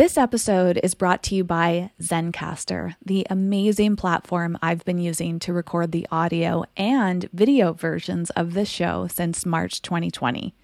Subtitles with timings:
[0.00, 5.52] This episode is brought to you by Zencastr, the amazing platform I've been using to
[5.52, 10.54] record the audio and video versions of this show since March 2020.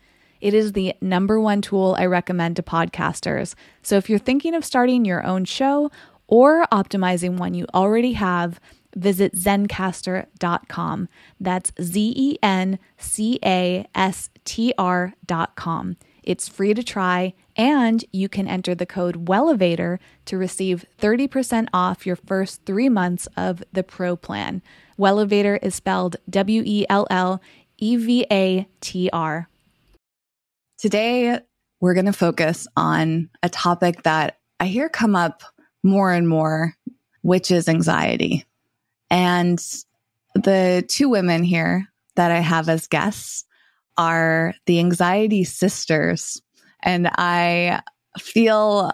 [0.40, 3.54] It is the number one tool I recommend to podcasters.
[3.82, 5.90] So if you're thinking of starting your own show
[6.26, 8.58] or optimizing one you already have,
[8.94, 11.08] visit zencastr.com.
[11.38, 15.98] That's Z E N C A S T R.com.
[16.26, 22.04] It's free to try, and you can enter the code WELLEVATOR to receive 30% off
[22.04, 24.60] your first three months of the Pro plan.
[24.98, 27.40] Wellevator is spelled W E L L
[27.78, 29.48] E V A T R.
[30.78, 31.38] Today,
[31.80, 35.42] we're going to focus on a topic that I hear come up
[35.82, 36.74] more and more,
[37.22, 38.44] which is anxiety.
[39.10, 39.58] And
[40.34, 43.44] the two women here that I have as guests
[43.98, 46.40] are the anxiety sisters.
[46.82, 47.82] And I
[48.18, 48.92] feel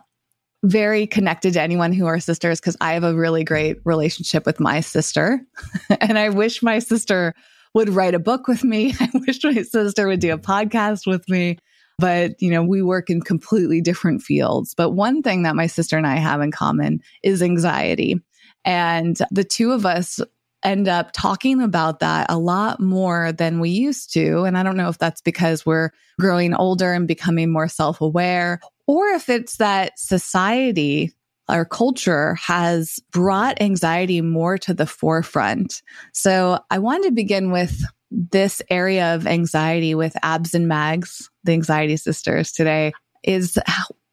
[0.64, 4.60] very connected to anyone who are sisters because I have a really great relationship with
[4.60, 5.40] my sister.
[6.00, 7.34] and I wish my sister
[7.74, 8.94] would write a book with me.
[9.00, 11.58] I wish my sister would do a podcast with me.
[11.98, 14.74] But, you know, we work in completely different fields.
[14.74, 18.16] But one thing that my sister and I have in common is anxiety.
[18.64, 20.20] And the two of us
[20.64, 24.42] end up talking about that a lot more than we used to.
[24.42, 28.60] And I don't know if that's because we're growing older and becoming more self aware,
[28.86, 31.12] or if it's that society
[31.48, 35.82] our culture has brought anxiety more to the forefront.
[36.14, 41.52] So I wanted to begin with this area of anxiety with Abs and Mags, the
[41.52, 42.92] anxiety sisters today,
[43.22, 43.58] is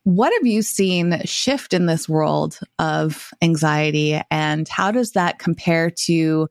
[0.10, 5.92] what have you seen shift in this world of anxiety and how does that compare
[5.92, 6.48] to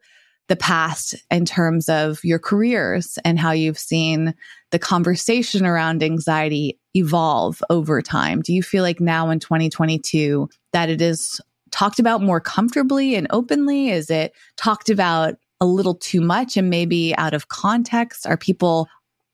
[0.47, 4.33] the past in terms of your careers and how you've seen
[4.71, 8.43] the conversation around anxiety evolve over time?
[8.43, 11.41] Do you feel like now in 2022 that it is
[11.73, 13.89] talked about more comfortably and openly?
[13.89, 18.25] Is it talked about a little too much and maybe out of context?
[18.25, 18.87] Are people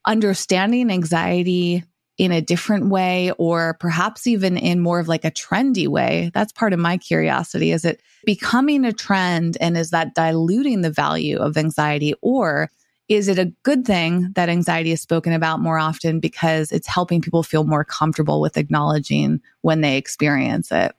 [0.06, 1.85] understanding anxiety
[2.16, 6.30] in a different way or perhaps even in more of like a trendy way?
[6.34, 7.72] That's part of my curiosity.
[7.72, 12.70] Is it becoming a trend and is that diluting the value of anxiety or
[13.08, 17.20] is it a good thing that anxiety is spoken about more often because it's helping
[17.20, 20.94] people feel more comfortable with acknowledging when they experience it?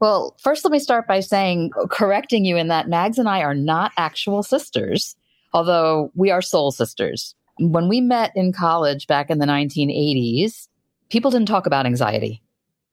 [0.00, 3.54] Well, first, let me start by saying, correcting you in that Mags and I are
[3.54, 5.16] not actual sisters,
[5.52, 10.68] although we are soul sisters when we met in college back in the 1980s,
[11.10, 12.42] people didn't talk about anxiety.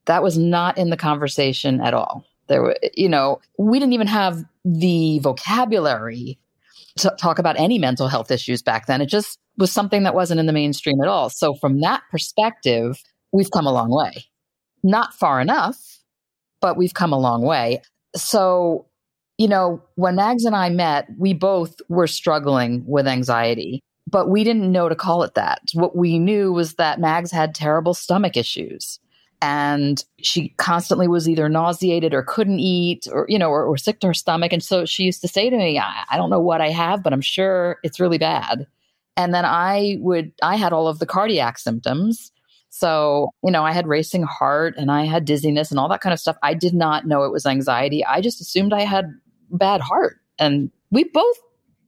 [0.05, 2.25] That was not in the conversation at all.
[2.47, 6.37] There were, you know, we didn't even have the vocabulary
[6.97, 9.01] to talk about any mental health issues back then.
[9.01, 11.29] It just was something that wasn't in the mainstream at all.
[11.29, 13.01] So, from that perspective,
[13.31, 14.25] we've come a long way.
[14.83, 15.77] Not far enough,
[16.59, 17.81] but we've come a long way.
[18.15, 18.85] So,
[19.37, 24.43] you know, when Mags and I met, we both were struggling with anxiety but we
[24.43, 25.61] didn't know to call it that.
[25.73, 28.99] What we knew was that Mags had terrible stomach issues
[29.43, 33.99] and she constantly was either nauseated or couldn't eat or you know or, or sick
[33.99, 34.53] to her stomach.
[34.53, 37.03] And so she used to say to me I, I, don't know what i have
[37.03, 38.65] but i'm sure it's really bad.
[39.17, 42.31] And then i would i had all of the cardiac symptoms.
[42.69, 46.13] So you know i had racing heart and i had dizziness and all that kind
[46.13, 46.37] of stuff.
[46.41, 48.05] I did not know it was anxiety.
[48.05, 49.13] I just assumed i had
[49.51, 50.19] bad heart.
[50.39, 51.37] And we both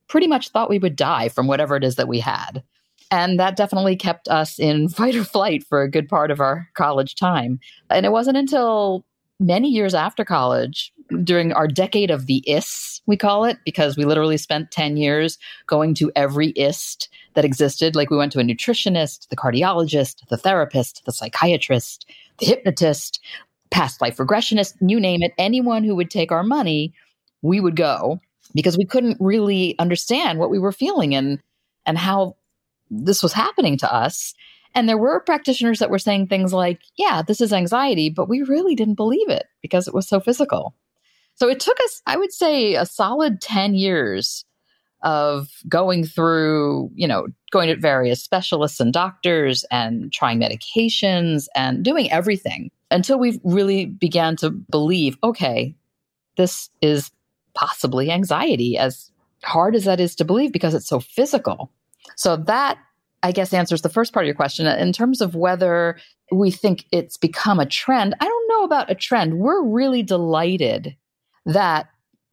[0.07, 2.63] pretty much thought we would die from whatever it is that we had.
[3.12, 6.68] And that definitely kept us in fight or flight for a good part of our
[6.75, 7.60] college time.
[7.90, 9.06] And it wasn't until
[9.40, 10.94] many years after college,
[11.24, 15.38] during our decade of the IST, we call it, because we literally spent 10 years
[15.68, 17.96] going to every IST that existed.
[17.96, 22.10] Like we went to a nutritionist, the cardiologist, the therapist, the psychiatrist,
[22.40, 23.19] the hypnotist,
[23.69, 25.34] past life regressionist, you name it.
[25.38, 26.94] Anyone who would take our money,
[27.42, 28.19] we would go
[28.56, 31.40] because we couldn't really understand what we were feeling and
[31.86, 32.36] and how
[32.90, 34.34] this was happening to us.
[34.74, 38.42] And there were practitioners that were saying things like, yeah, this is anxiety, but we
[38.42, 40.75] really didn't believe it because it was so physical.
[41.36, 44.46] So it took us, I would say, a solid 10 years
[45.02, 51.84] of going through, you know, going to various specialists and doctors and trying medications and
[51.84, 55.75] doing everything until we really began to believe, okay,
[56.38, 57.12] this is
[57.56, 59.12] possibly anxiety, as
[59.44, 61.72] hard as that is to believe because it's so physical.
[62.16, 62.78] So that
[63.24, 64.68] I guess answers the first part of your question.
[64.68, 65.98] In terms of whether
[66.31, 69.40] we think it's become a trend, I don't know about a trend.
[69.40, 70.96] We're really delighted
[71.46, 71.88] that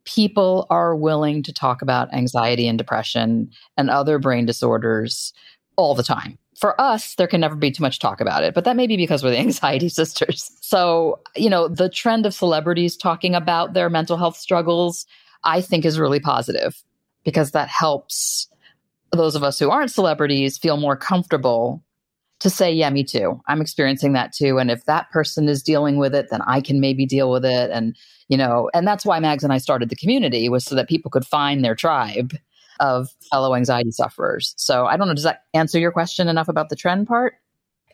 [0.04, 5.32] people are willing to talk about anxiety and depression and other brain disorders
[5.76, 6.38] all the time.
[6.62, 8.96] For us, there can never be too much talk about it, but that may be
[8.96, 10.48] because we're the anxiety sisters.
[10.60, 15.04] So, you know, the trend of celebrities talking about their mental health struggles,
[15.42, 16.80] I think is really positive
[17.24, 18.46] because that helps
[19.10, 21.82] those of us who aren't celebrities feel more comfortable
[22.38, 23.40] to say, yeah, me too.
[23.48, 24.58] I'm experiencing that too.
[24.58, 27.72] And if that person is dealing with it, then I can maybe deal with it.
[27.72, 27.96] And,
[28.28, 31.10] you know, and that's why Mags and I started the community was so that people
[31.10, 32.34] could find their tribe
[32.82, 34.55] of fellow anxiety sufferers.
[34.58, 37.34] So I don't know, does that answer your question enough about the trend part?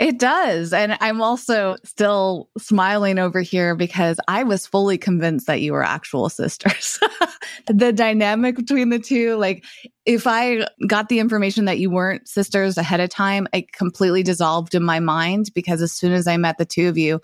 [0.00, 0.72] It does.
[0.72, 5.82] And I'm also still smiling over here because I was fully convinced that you were
[5.82, 7.00] actual sisters.
[7.66, 9.64] the dynamic between the two, like
[10.06, 14.74] if I got the information that you weren't sisters ahead of time, it completely dissolved
[14.74, 17.20] in my mind because as soon as I met the two of you,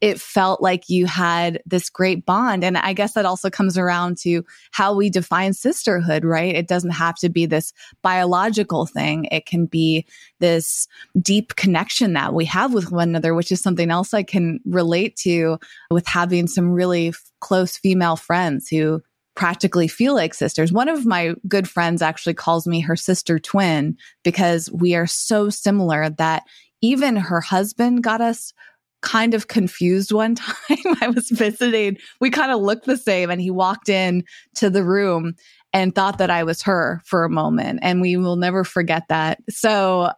[0.00, 2.62] it felt like you had this great bond.
[2.62, 6.54] And I guess that also comes around to how we define sisterhood, right?
[6.54, 7.72] It doesn't have to be this
[8.02, 9.26] biological thing.
[9.30, 10.06] It can be
[10.38, 10.86] this
[11.20, 15.16] deep connection that we have with one another, which is something else I can relate
[15.16, 15.58] to
[15.90, 19.02] with having some really close female friends who
[19.34, 20.72] practically feel like sisters.
[20.72, 25.48] One of my good friends actually calls me her sister twin because we are so
[25.48, 26.42] similar that
[26.80, 28.52] even her husband got us
[29.00, 30.96] kind of confused one time.
[31.00, 31.98] I was visiting.
[32.20, 34.24] We kind of looked the same and he walked in
[34.56, 35.34] to the room
[35.74, 37.80] and thought that I was her for a moment.
[37.82, 39.38] And we will never forget that.
[39.50, 40.10] So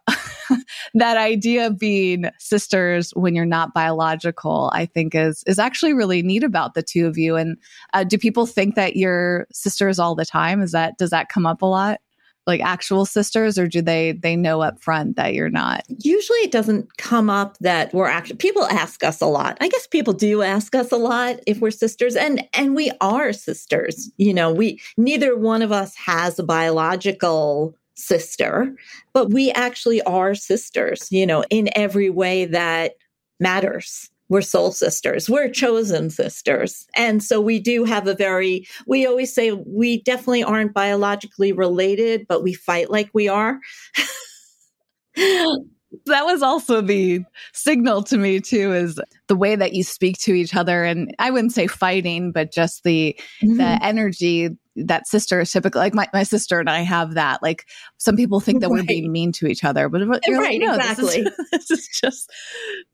[0.93, 6.21] that idea of being sisters when you're not biological, I think is, is actually really
[6.21, 7.35] neat about the two of you.
[7.35, 7.57] And
[7.93, 10.61] uh, do people think that you're sisters all the time?
[10.61, 11.99] Is that, does that come up a lot?
[12.47, 15.83] Like actual sisters or do they they know up front that you're not?
[15.87, 19.57] Usually it doesn't come up that we're actually people ask us a lot.
[19.61, 23.33] I guess people do ask us a lot if we're sisters and and we are
[23.33, 24.11] sisters.
[24.17, 28.75] You know we neither one of us has a biological sister
[29.13, 32.93] but we actually are sisters you know in every way that
[33.39, 35.29] matters we're soul sisters.
[35.29, 36.87] We're chosen sisters.
[36.95, 42.27] And so we do have a very, we always say we definitely aren't biologically related,
[42.29, 43.59] but we fight like we are.
[46.05, 47.19] that was also the
[47.51, 51.29] signal to me too is the way that you speak to each other and i
[51.29, 53.13] wouldn't say fighting but just the
[53.43, 53.57] mm-hmm.
[53.57, 57.41] the energy that sister is typically like my, my sister and I have that.
[57.43, 58.79] Like some people think that right.
[58.79, 61.23] we're being mean to each other, but, right, like, no, exactly.
[61.23, 62.31] This is, this is just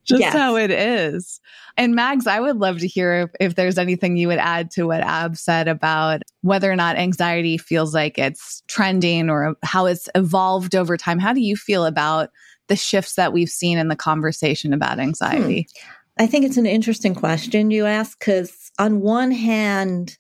[0.04, 0.34] just yes.
[0.34, 1.40] how it is.
[1.76, 4.88] And Mags, I would love to hear if, if there's anything you would add to
[4.88, 10.10] what Ab said about whether or not anxiety feels like it's trending or how it's
[10.16, 11.20] evolved over time.
[11.20, 12.32] How do you feel about
[12.68, 15.68] the shifts that we've seen in the conversation about anxiety?
[15.80, 16.24] Hmm.
[16.24, 20.18] I think it's an interesting question you ask because on one hand,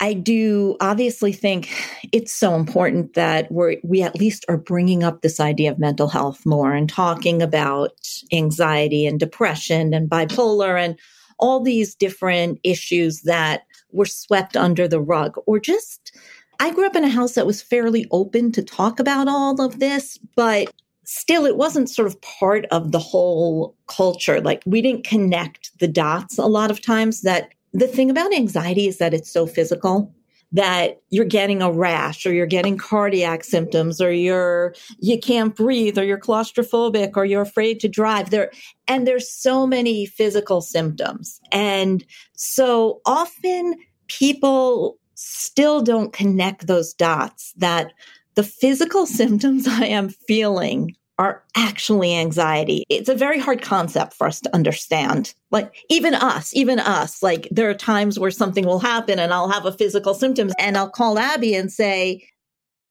[0.00, 1.70] I do obviously think
[2.12, 6.08] it's so important that we're, we at least are bringing up this idea of mental
[6.08, 7.92] health more and talking about
[8.32, 10.98] anxiety and depression and bipolar and
[11.38, 16.16] all these different issues that were swept under the rug or just,
[16.60, 19.80] I grew up in a house that was fairly open to talk about all of
[19.80, 20.72] this, but
[21.04, 24.40] still it wasn't sort of part of the whole culture.
[24.40, 28.86] Like we didn't connect the dots a lot of times that the thing about anxiety
[28.86, 30.14] is that it's so physical
[30.52, 35.98] that you're getting a rash or you're getting cardiac symptoms or you're you can't breathe
[35.98, 38.30] or you're claustrophobic or you're afraid to drive.
[38.30, 38.50] There
[38.86, 41.40] and there's so many physical symptoms.
[41.52, 43.74] And so often
[44.06, 47.92] people still don't connect those dots that
[48.34, 52.84] the physical symptoms i am feeling are actually anxiety.
[52.88, 55.34] It's a very hard concept for us to understand.
[55.50, 59.50] Like even us, even us, like there are times where something will happen and I'll
[59.50, 62.24] have a physical symptoms and I'll call Abby and say,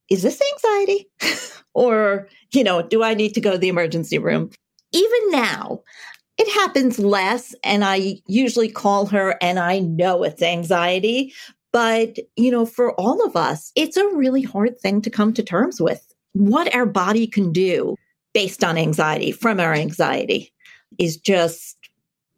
[0.09, 1.09] is this anxiety?
[1.73, 4.49] or, you know, do I need to go to the emergency room?
[4.91, 5.81] Even now,
[6.37, 11.33] it happens less and I usually call her and I know it's anxiety.
[11.71, 15.43] But, you know, for all of us, it's a really hard thing to come to
[15.43, 16.13] terms with.
[16.33, 17.95] What our body can do
[18.37, 20.53] based on anxiety from our anxiety
[20.99, 21.75] is just,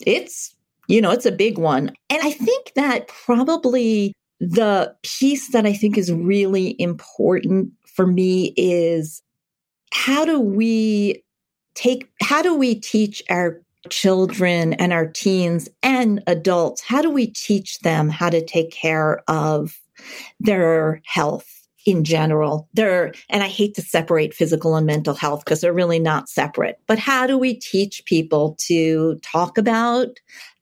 [0.06, 0.56] it's,
[0.88, 1.92] you know, it's a big one.
[2.10, 8.54] And I think that probably the piece that I think is really important for me
[8.56, 9.22] is
[9.92, 11.22] how do we
[11.76, 17.28] take, how do we teach our children and our teens and adults, how do we
[17.28, 19.78] teach them how to take care of
[20.40, 21.59] their health
[21.90, 22.70] in general?
[22.74, 26.80] They're, and I hate to separate physical and mental health because they're really not separate,
[26.88, 30.08] but how do we teach people to talk about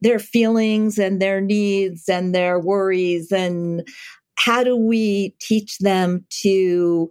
[0.01, 3.87] their feelings and their needs and their worries and
[4.35, 7.09] how do we teach them to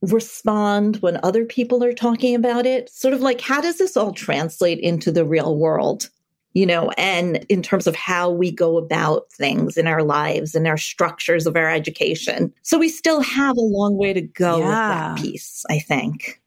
[0.00, 2.90] respond when other people are talking about it?
[2.90, 6.08] Sort of like, how does this all translate into the real world?
[6.54, 10.66] You know, and in terms of how we go about things in our lives and
[10.66, 12.52] our structures of our education.
[12.60, 14.64] So we still have a long way to go yeah.
[14.66, 16.42] with that piece, I think.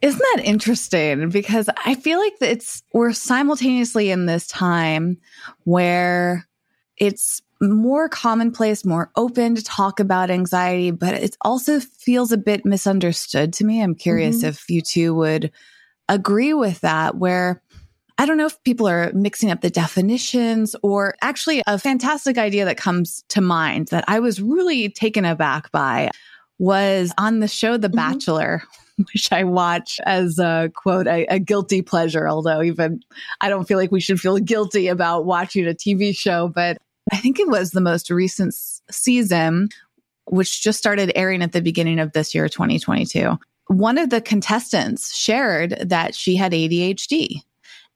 [0.00, 1.28] Isn't that interesting?
[1.30, 5.18] Because I feel like it's, we're simultaneously in this time
[5.64, 6.46] where
[6.96, 12.64] it's more commonplace, more open to talk about anxiety, but it also feels a bit
[12.64, 13.82] misunderstood to me.
[13.82, 14.46] I'm curious mm-hmm.
[14.50, 15.50] if you two would
[16.08, 17.60] agree with that, where
[18.20, 22.64] I don't know if people are mixing up the definitions or actually a fantastic idea
[22.64, 26.10] that comes to mind that I was really taken aback by
[26.58, 27.96] was on the show The mm-hmm.
[27.96, 28.62] Bachelor,
[28.96, 32.28] which I watch as a quote, a, a, guilty pleasure.
[32.28, 33.00] Although even
[33.40, 36.78] I don't feel like we should feel guilty about watching a TV show, but
[37.12, 38.54] I think it was the most recent
[38.90, 39.68] season,
[40.26, 43.38] which just started airing at the beginning of this year, 2022.
[43.68, 47.42] One of the contestants shared that she had ADHD.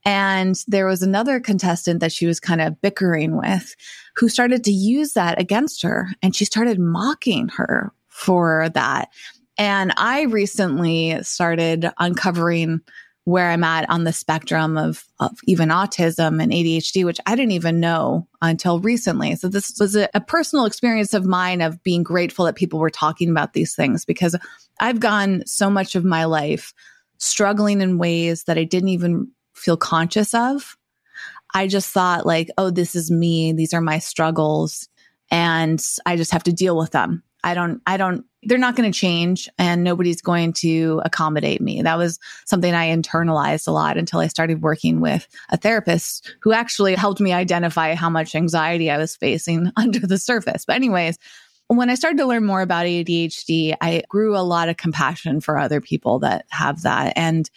[0.05, 3.77] And there was another contestant that she was kind of bickering with
[4.17, 6.09] who started to use that against her.
[6.23, 9.09] And she started mocking her for that.
[9.59, 12.81] And I recently started uncovering
[13.25, 17.53] where I'm at on the spectrum of, of even autism and ADHD, which I didn't
[17.53, 19.37] even know until recently.
[19.37, 22.91] So this was a, a, personal experience of mine of being grateful that people were
[22.91, 24.35] talking about these things because
[24.81, 26.75] I've gone so much of my life
[27.19, 29.31] struggling in ways that I didn't even
[29.63, 30.77] feel conscious of.
[31.55, 33.53] I just thought like, oh, this is me.
[33.53, 34.89] These are my struggles
[35.31, 37.23] and I just have to deal with them.
[37.45, 41.83] I don't, I don't they're not going to change and nobody's going to accommodate me.
[41.83, 46.53] That was something I internalized a lot until I started working with a therapist who
[46.53, 50.65] actually helped me identify how much anxiety I was facing under the surface.
[50.65, 51.19] But anyways,
[51.69, 55.57] when I started to learn more about ADHD, I grew a lot of compassion for
[55.57, 57.13] other people that have that.
[57.17, 57.49] And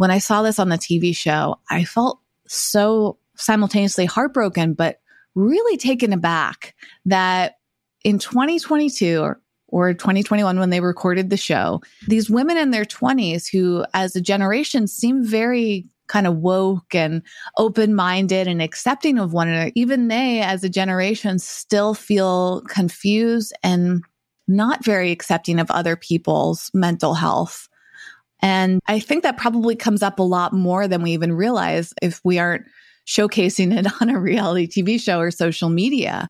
[0.00, 4.98] when I saw this on the TV show, I felt so simultaneously heartbroken, but
[5.34, 7.56] really taken aback that
[8.02, 13.46] in 2022 or or 2021 when they recorded the show, these women in their 20s
[13.52, 17.20] who, as a generation, seem very kind of woke and
[17.58, 23.52] open minded and accepting of one another, even they, as a generation, still feel confused
[23.62, 24.02] and
[24.48, 27.68] not very accepting of other people's mental health.
[28.42, 32.20] And I think that probably comes up a lot more than we even realize if
[32.24, 32.66] we aren't
[33.06, 36.28] showcasing it on a reality TV show or social media.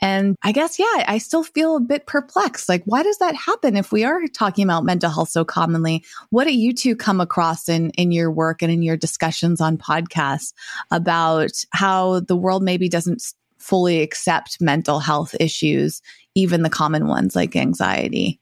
[0.00, 2.68] And I guess, yeah, I still feel a bit perplexed.
[2.68, 6.04] Like, why does that happen if we are talking about mental health so commonly?
[6.28, 9.78] What do you two come across in, in your work and in your discussions on
[9.78, 10.52] podcasts
[10.90, 13.22] about how the world maybe doesn't
[13.56, 16.02] fully accept mental health issues,
[16.34, 18.38] even the common ones like anxiety?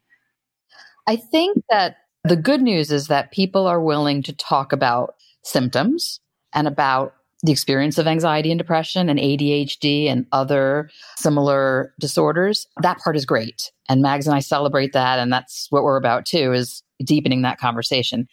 [1.07, 6.21] I think that the good news is that people are willing to talk about symptoms
[6.55, 12.67] and about the experience of anxiety and depression and ADHD and other similar disorders.
[12.81, 13.71] That part is great.
[13.89, 15.19] And Mags and I celebrate that.
[15.19, 18.27] And that's what we're about too, is deepening that conversation.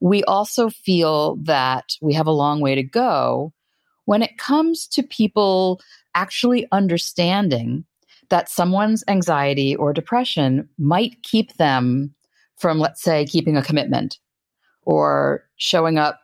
[0.00, 3.54] We also feel that we have a long way to go
[4.04, 5.80] when it comes to people
[6.14, 7.84] actually understanding
[8.28, 12.14] that someone's anxiety or depression might keep them
[12.58, 14.18] from, let's say, keeping a commitment
[14.82, 16.20] or showing up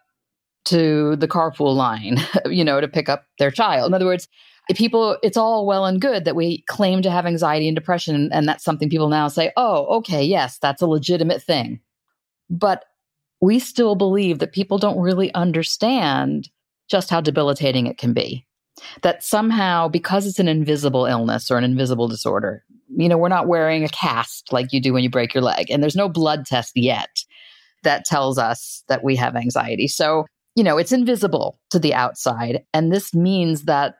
[0.66, 3.88] to the carpool line, you know, to pick up their child.
[3.88, 4.28] In other words,
[4.74, 8.30] people, it's all well and good that we claim to have anxiety and depression.
[8.32, 11.80] And that's something people now say, oh, okay, yes, that's a legitimate thing.
[12.48, 12.84] But
[13.40, 16.48] we still believe that people don't really understand
[16.88, 18.46] just how debilitating it can be.
[19.02, 22.64] That somehow, because it's an invisible illness or an invisible disorder,
[22.96, 25.70] you know, we're not wearing a cast like you do when you break your leg,
[25.70, 27.10] and there's no blood test yet
[27.82, 29.88] that tells us that we have anxiety.
[29.88, 32.62] So you know, it's invisible to the outside.
[32.72, 33.96] And this means that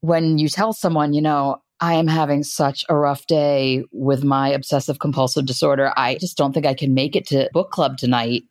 [0.00, 4.48] when you tell someone, you know, I am having such a rough day with my
[4.48, 5.92] obsessive compulsive disorder.
[5.96, 8.42] I just don't think I can make it to book club tonight.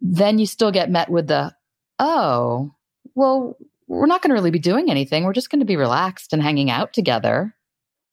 [0.00, 1.52] Then you still get met with the,
[1.98, 2.70] oh,
[3.14, 3.56] well,
[3.88, 5.24] we're not going to really be doing anything.
[5.24, 7.55] We're just going to be relaxed and hanging out together.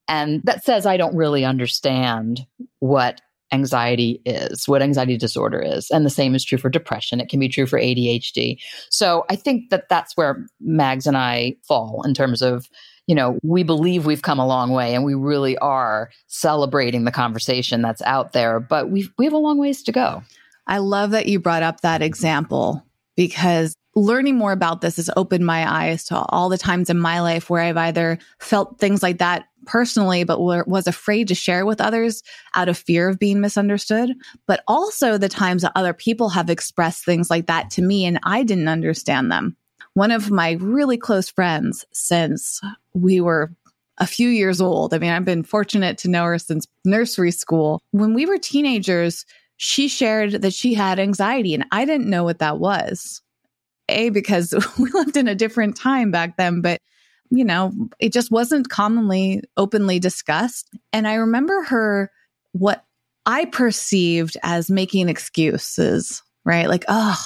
[0.08, 2.46] And that says I don't really understand
[2.80, 3.22] what
[3.54, 5.90] anxiety is, what anxiety disorder is.
[5.92, 7.22] And the same is true for depression.
[7.22, 8.58] It can be true for ADHD.
[8.90, 12.68] So I think that that's where Mags and I fall in terms of,
[13.06, 17.12] you know, we believe we've come a long way and we really are celebrating the
[17.12, 20.24] conversation that's out there, but we we have a long ways to go.
[20.66, 22.84] I love that you brought up that example
[23.16, 27.22] because learning more about this has opened my eyes to all the times in my
[27.22, 31.82] life where I've either felt things like that personally, but was afraid to share with
[31.82, 34.12] others out of fear of being misunderstood.
[34.48, 38.20] But also the times that other people have expressed things like that to me and
[38.24, 39.56] I didn't understand them.
[39.94, 42.60] One of my really close friends since
[42.94, 43.52] we were
[44.00, 44.94] a few years old.
[44.94, 47.82] I mean, I've been fortunate to know her since nursery school.
[47.92, 49.26] When we were teenagers,
[49.58, 53.22] she shared that she had anxiety and I didn't know what that was.
[53.90, 56.80] A, because we lived in a different time back then, but
[57.36, 60.70] you know, it just wasn't commonly openly discussed.
[60.94, 62.12] And I remember her,
[62.52, 62.86] what
[63.26, 66.70] I perceived as making excuses, right?
[66.70, 67.20] Like, oh,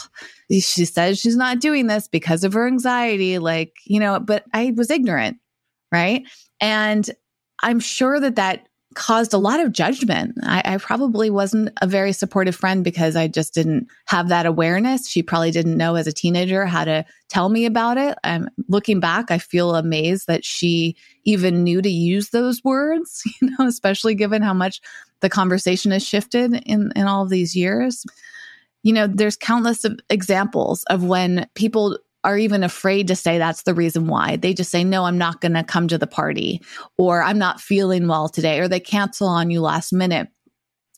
[0.50, 3.38] she says she's not doing this because of her anxiety.
[3.38, 5.38] Like, you know, but I was ignorant,
[5.92, 6.24] right?
[6.62, 7.10] And
[7.62, 10.36] I'm sure that that caused a lot of judgment.
[10.42, 15.08] I, I, probably wasn't a very supportive friend because I just didn't have that awareness.
[15.08, 18.18] She probably didn't know as a teenager how to tell me about it.
[18.24, 23.52] I'm looking back, I feel amazed that she even knew to use those words, you
[23.52, 24.82] know, especially given how much
[25.20, 28.04] the conversation has shifted in, in all these years.
[28.82, 33.64] You know, there's countless of examples of when people are even afraid to say that's
[33.64, 34.36] the reason why.
[34.36, 36.62] They just say, no, I'm not going to come to the party,
[36.98, 40.28] or I'm not feeling well today, or they cancel on you last minute.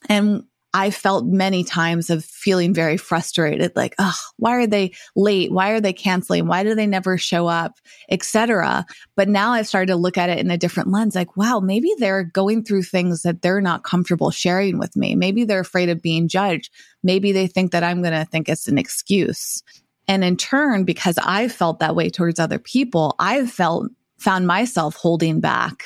[0.07, 5.51] And I felt many times of feeling very frustrated, like, oh, why are they late?
[5.51, 6.45] Why are they canceling?
[6.45, 7.73] Why do they never show up,
[8.09, 8.85] etc.
[9.15, 11.91] But now I've started to look at it in a different lens, like, wow, maybe
[11.97, 15.15] they're going through things that they're not comfortable sharing with me.
[15.15, 16.71] Maybe they're afraid of being judged.
[17.03, 19.63] Maybe they think that I'm going to think it's an excuse.
[20.09, 24.95] And in turn, because I felt that way towards other people, I've felt, found myself
[24.95, 25.83] holding back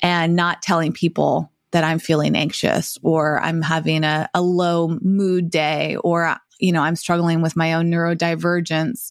[0.00, 5.50] and not telling people that I'm feeling anxious or I'm having a, a low mood
[5.50, 9.10] day or, you know, I'm struggling with my own neurodivergence.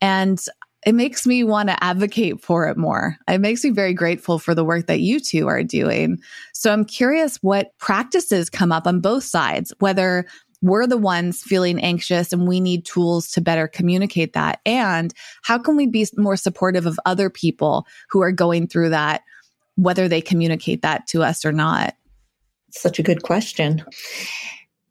[0.00, 0.40] And
[0.86, 3.16] it makes me want to advocate for it more.
[3.26, 6.18] It makes me very grateful for the work that you two are doing.
[6.52, 10.26] So I'm curious what practices come up on both sides, whether
[10.64, 14.60] we're the ones feeling anxious and we need tools to better communicate that.
[14.64, 19.20] And how can we be more supportive of other people who are going through that,
[19.76, 21.94] whether they communicate that to us or not?
[22.70, 23.84] Such a good question.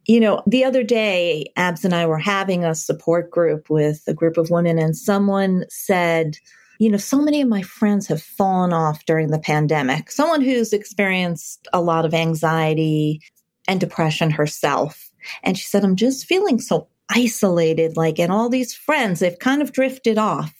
[0.05, 4.13] You know, the other day, Abs and I were having a support group with a
[4.13, 6.37] group of women, and someone said,
[6.77, 10.11] you know, so many of my friends have fallen off during the pandemic.
[10.11, 13.21] Someone who's experienced a lot of anxiety
[13.67, 15.09] and depression herself.
[15.43, 19.61] And she said, I'm just feeling so isolated, like, and all these friends, they've kind
[19.61, 20.53] of drifted off.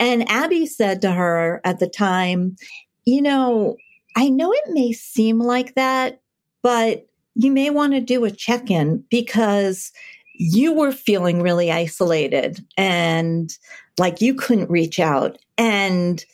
[0.00, 2.56] And Abby said to her at the time,
[3.04, 3.76] You know,
[4.16, 6.20] I know it may seem like that,
[6.62, 9.92] but you may want to do a check in because
[10.34, 13.56] you were feeling really isolated and
[13.98, 15.38] like you couldn't reach out.
[15.56, 16.24] And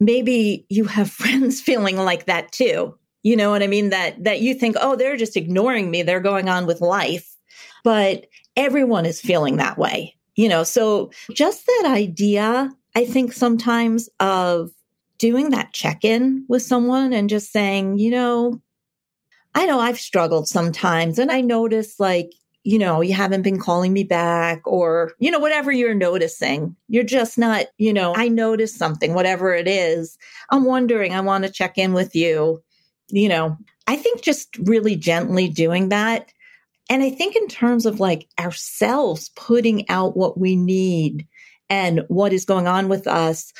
[0.00, 2.96] maybe you have friends feeling like that too.
[3.26, 3.90] You know what I mean?
[3.90, 6.02] That, that you think, oh, they're just ignoring me.
[6.02, 7.36] They're going on with life.
[7.82, 10.62] But everyone is feeling that way, you know?
[10.62, 14.70] So just that idea, I think sometimes of
[15.18, 18.62] doing that check in with someone and just saying, you know,
[19.56, 22.30] I know I've struggled sometimes and I notice like,
[22.62, 26.76] you know, you haven't been calling me back or, you know, whatever you're noticing.
[26.88, 30.16] You're just not, you know, I noticed something, whatever it is.
[30.50, 32.62] I'm wondering, I want to check in with you
[33.08, 36.32] you know, I think just really gently doing that.
[36.88, 41.26] And I think in terms of like ourselves putting out what we need
[41.68, 43.52] and what is going on with us,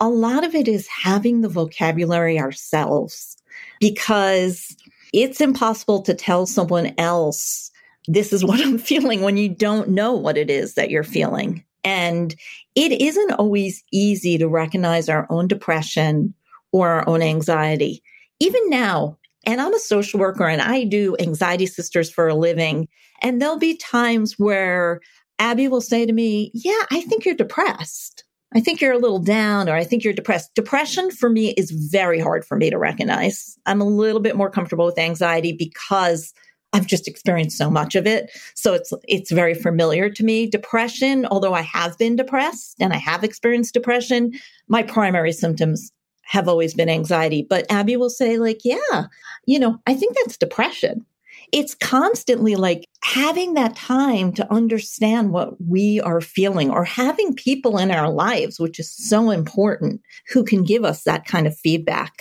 [0.00, 3.36] a lot of it is having the vocabulary ourselves
[3.80, 4.76] because
[5.12, 7.70] it's impossible to tell someone else,
[8.08, 11.64] this is what I'm feeling when you don't know what it is that you're feeling.
[11.84, 12.34] And
[12.74, 16.34] it isn't always easy to recognize our own depression
[16.72, 18.02] or our own anxiety
[18.42, 22.88] even now, and I'm a social worker and I do anxiety sisters for a living.
[23.22, 25.00] And there'll be times where
[25.38, 28.24] Abby will say to me, Yeah, I think you're depressed.
[28.54, 30.54] I think you're a little down or I think you're depressed.
[30.54, 33.56] Depression for me is very hard for me to recognize.
[33.64, 36.34] I'm a little bit more comfortable with anxiety because
[36.74, 38.30] I've just experienced so much of it.
[38.54, 40.48] So it's it's very familiar to me.
[40.48, 44.32] Depression, although I have been depressed and I have experienced depression,
[44.68, 45.92] my primary symptoms
[46.32, 47.46] have always been anxiety.
[47.48, 49.04] But Abby will say, like, yeah,
[49.44, 51.04] you know, I think that's depression.
[51.52, 57.76] It's constantly like having that time to understand what we are feeling or having people
[57.76, 60.00] in our lives, which is so important,
[60.32, 62.14] who can give us that kind of feedback.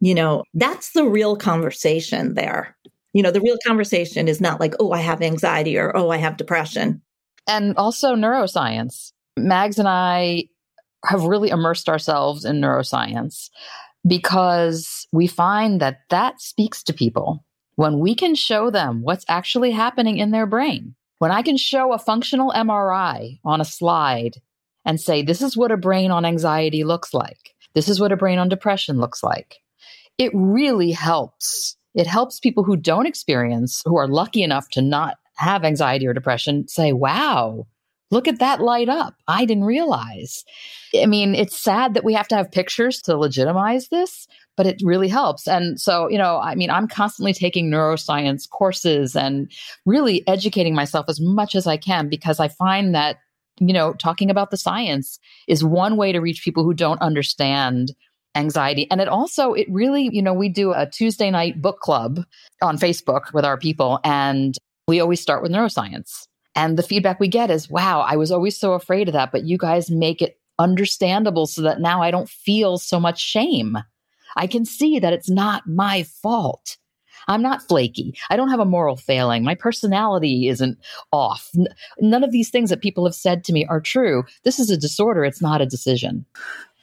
[0.00, 2.74] You know, that's the real conversation there.
[3.12, 6.16] You know, the real conversation is not like, oh, I have anxiety or oh, I
[6.16, 7.02] have depression.
[7.46, 9.12] And also neuroscience.
[9.36, 10.44] Mags and I
[11.04, 13.50] have really immersed ourselves in neuroscience
[14.06, 17.44] because we find that that speaks to people
[17.76, 20.94] when we can show them what's actually happening in their brain.
[21.18, 24.40] When I can show a functional MRI on a slide
[24.84, 27.54] and say, this is what a brain on anxiety looks like.
[27.74, 29.60] This is what a brain on depression looks like.
[30.18, 31.76] It really helps.
[31.94, 36.12] It helps people who don't experience, who are lucky enough to not have anxiety or
[36.12, 37.66] depression, say, wow,
[38.12, 39.14] look at that light up.
[39.26, 40.44] I didn't realize.
[40.94, 44.82] I mean, it's sad that we have to have pictures to legitimize this, but it
[44.84, 45.48] really helps.
[45.48, 49.50] And so, you know, I mean, I'm constantly taking neuroscience courses and
[49.86, 53.16] really educating myself as much as I can because I find that,
[53.58, 57.92] you know, talking about the science is one way to reach people who don't understand
[58.34, 58.90] anxiety.
[58.90, 62.20] And it also, it really, you know, we do a Tuesday night book club
[62.60, 66.26] on Facebook with our people and we always start with neuroscience.
[66.54, 69.44] And the feedback we get is, wow, I was always so afraid of that, but
[69.44, 73.78] you guys make it understandable so that now I don't feel so much shame.
[74.36, 76.76] I can see that it's not my fault.
[77.28, 78.14] I'm not flaky.
[78.30, 79.44] I don't have a moral failing.
[79.44, 80.78] My personality isn't
[81.12, 81.50] off.
[82.00, 84.24] None of these things that people have said to me are true.
[84.42, 85.24] This is a disorder.
[85.24, 86.26] It's not a decision.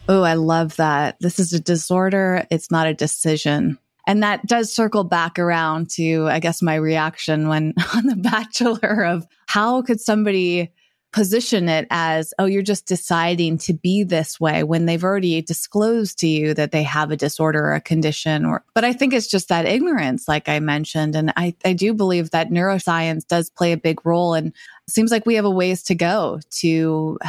[0.08, 1.18] Oh, I love that.
[1.20, 2.46] This is a disorder.
[2.50, 3.78] It's not a decision.
[4.10, 9.06] And that does circle back around to, I guess, my reaction when on The Bachelor
[9.06, 10.74] of how could somebody
[11.14, 16.18] position it as, oh, you're just deciding to be this way when they've already disclosed
[16.20, 19.28] to you that they have a disorder or a condition or, but I think it's
[19.28, 21.16] just that ignorance, like I mentioned.
[21.16, 24.54] And I, I do believe that neuroscience does play a big role and
[24.88, 27.20] seems like we have a ways to go to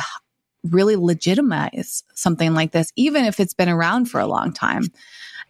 [0.65, 4.85] really legitimize something like this, even if it's been around for a long time.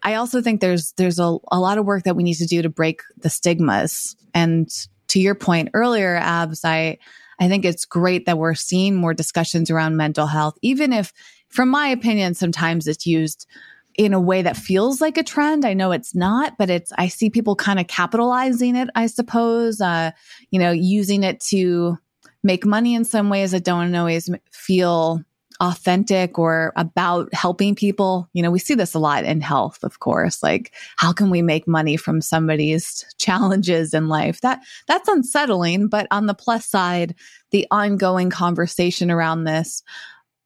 [0.03, 2.61] I also think there's there's a, a lot of work that we need to do
[2.61, 4.15] to break the stigmas.
[4.33, 4.69] And
[5.09, 6.97] to your point earlier, Abs, I
[7.39, 11.11] I think it's great that we're seeing more discussions around mental health, even if,
[11.49, 13.47] from my opinion, sometimes it's used
[13.97, 15.65] in a way that feels like a trend.
[15.65, 19.81] I know it's not, but it's, I see people kind of capitalizing it, I suppose,
[19.81, 20.11] uh,
[20.51, 21.97] you know, using it to
[22.43, 25.21] make money in some ways that don't always feel
[25.61, 28.27] authentic or about helping people.
[28.33, 30.41] You know, we see this a lot in health, of course.
[30.41, 34.41] Like, how can we make money from somebody's challenges in life?
[34.41, 37.15] That that's unsettling, but on the plus side,
[37.51, 39.83] the ongoing conversation around this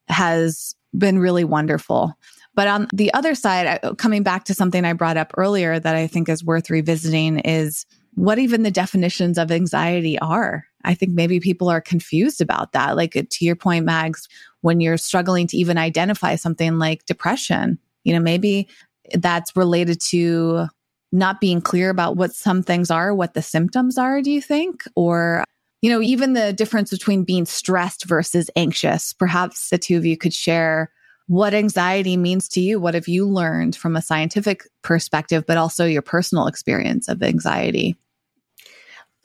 [0.09, 2.13] has been really wonderful.
[2.53, 6.07] But on the other side, coming back to something I brought up earlier that I
[6.07, 10.65] think is worth revisiting is what even the definitions of anxiety are.
[10.85, 12.95] I think maybe people are confused about that.
[12.95, 14.27] Like uh, to your point, Mags,
[14.61, 18.67] when you're struggling to even identify something like depression, you know, maybe
[19.13, 20.67] that's related to
[21.11, 24.83] not being clear about what some things are, what the symptoms are, do you think?
[24.95, 25.43] Or,
[25.81, 29.13] you know, even the difference between being stressed versus anxious.
[29.13, 30.91] Perhaps the two of you could share
[31.27, 32.79] what anxiety means to you.
[32.79, 37.95] What have you learned from a scientific perspective, but also your personal experience of anxiety?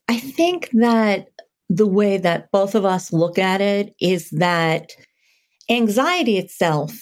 [0.08, 1.29] I think that
[1.70, 4.90] the way that both of us look at it is that
[5.70, 6.92] anxiety itself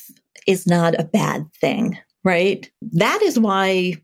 [0.46, 2.70] is not a bad thing, right?
[2.92, 3.94] That is why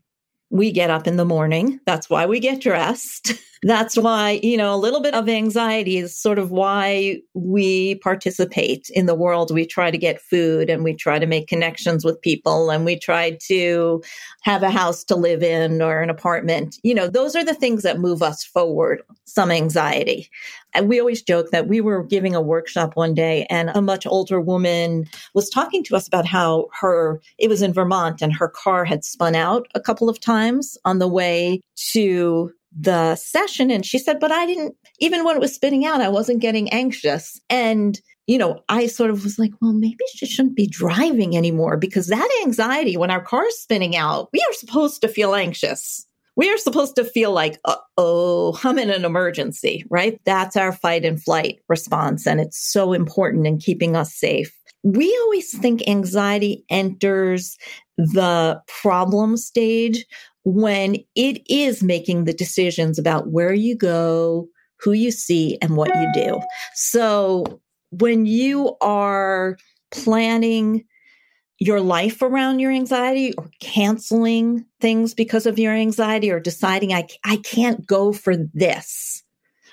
[0.49, 1.79] we get up in the morning.
[1.85, 3.33] That's why we get dressed.
[3.65, 8.91] That's why, you know, a little bit of anxiety is sort of why we participate
[8.93, 9.49] in the world.
[9.49, 12.99] We try to get food and we try to make connections with people and we
[12.99, 14.03] try to
[14.43, 16.77] have a house to live in or an apartment.
[16.83, 20.29] You know, those are the things that move us forward, some anxiety.
[20.75, 24.05] And we always joke that we were giving a workshop one day and a much
[24.05, 28.49] older woman was talking to us about how her, it was in Vermont and her
[28.49, 31.61] car had spun out a couple of times on the way
[31.93, 36.01] to the session and she said, but I didn't, even when it was spitting out,
[36.01, 37.39] I wasn't getting anxious.
[37.49, 41.77] And, you know, I sort of was like, well, maybe she shouldn't be driving anymore
[41.77, 46.05] because that anxiety, when our car's spinning out, we are supposed to feel anxious.
[46.35, 47.61] We are supposed to feel like,
[47.97, 50.19] oh, I'm in an emergency, right?
[50.25, 52.27] That's our fight and flight response.
[52.27, 54.53] And it's so important in keeping us safe.
[54.83, 57.57] We always think anxiety enters
[57.97, 60.05] the problem stage
[60.45, 64.47] when it is making the decisions about where you go,
[64.79, 66.39] who you see, and what you do.
[66.75, 69.57] So when you are
[69.91, 70.85] planning
[71.57, 77.07] your life around your anxiety or canceling things because of your anxiety or deciding I,
[77.23, 79.23] I can't go for this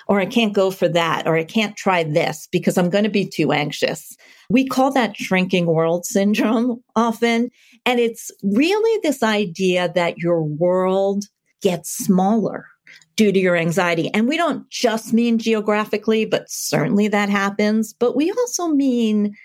[0.07, 3.09] or I can't go for that or I can't try this because I'm going to
[3.09, 4.15] be too anxious.
[4.49, 7.51] We call that shrinking world syndrome often.
[7.85, 11.25] And it's really this idea that your world
[11.61, 12.67] gets smaller
[13.15, 14.09] due to your anxiety.
[14.13, 17.93] And we don't just mean geographically, but certainly that happens.
[17.93, 19.35] But we also mean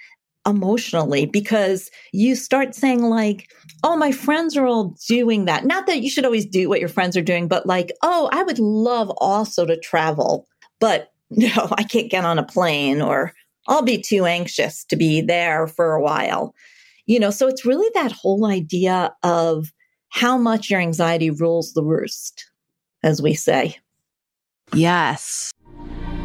[0.46, 3.51] emotionally because you start saying like,
[3.85, 5.64] Oh, my friends are all doing that.
[5.64, 8.42] Not that you should always do what your friends are doing, but like, Oh, I
[8.42, 10.46] would love also to travel,
[10.81, 13.35] but no, I can't get on a plane or
[13.66, 16.55] I'll be too anxious to be there for a while.
[17.09, 19.73] You know, so it's really that whole idea of
[20.11, 22.44] how much your anxiety rules the roost,
[23.03, 23.79] as we say.
[24.75, 25.51] Yes.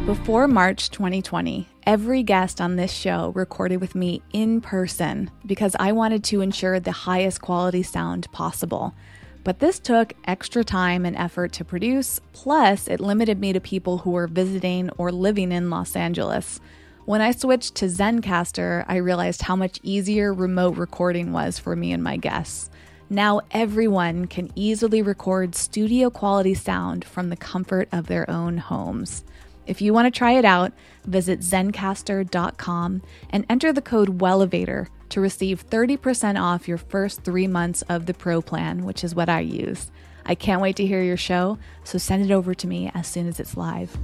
[0.04, 5.92] Before March 2020, every guest on this show recorded with me in person because I
[5.92, 8.94] wanted to ensure the highest quality sound possible.
[9.42, 13.96] But this took extra time and effort to produce, plus, it limited me to people
[13.96, 16.60] who were visiting or living in Los Angeles.
[17.06, 21.92] When I switched to Zencastr, I realized how much easier remote recording was for me
[21.92, 22.70] and my guests.
[23.10, 29.22] Now everyone can easily record studio quality sound from the comfort of their own homes.
[29.66, 30.72] If you want to try it out,
[31.04, 37.82] visit zencastr.com and enter the code WELLEVATOR to receive 30% off your first three months
[37.82, 39.90] of the Pro plan, which is what I use.
[40.24, 43.28] I can't wait to hear your show, so send it over to me as soon
[43.28, 43.94] as it's live.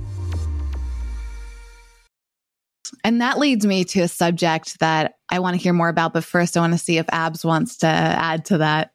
[3.05, 6.25] And that leads me to a subject that I want to hear more about, but
[6.25, 8.93] first I want to see if Abs wants to add to that.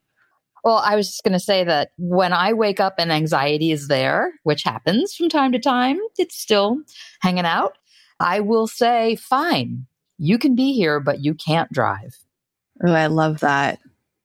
[0.64, 3.88] Well, I was just going to say that when I wake up and anxiety is
[3.88, 6.80] there, which happens from time to time, it's still
[7.22, 7.78] hanging out.
[8.20, 9.86] I will say, fine,
[10.18, 12.18] you can be here, but you can't drive.
[12.86, 13.80] Oh, I love that.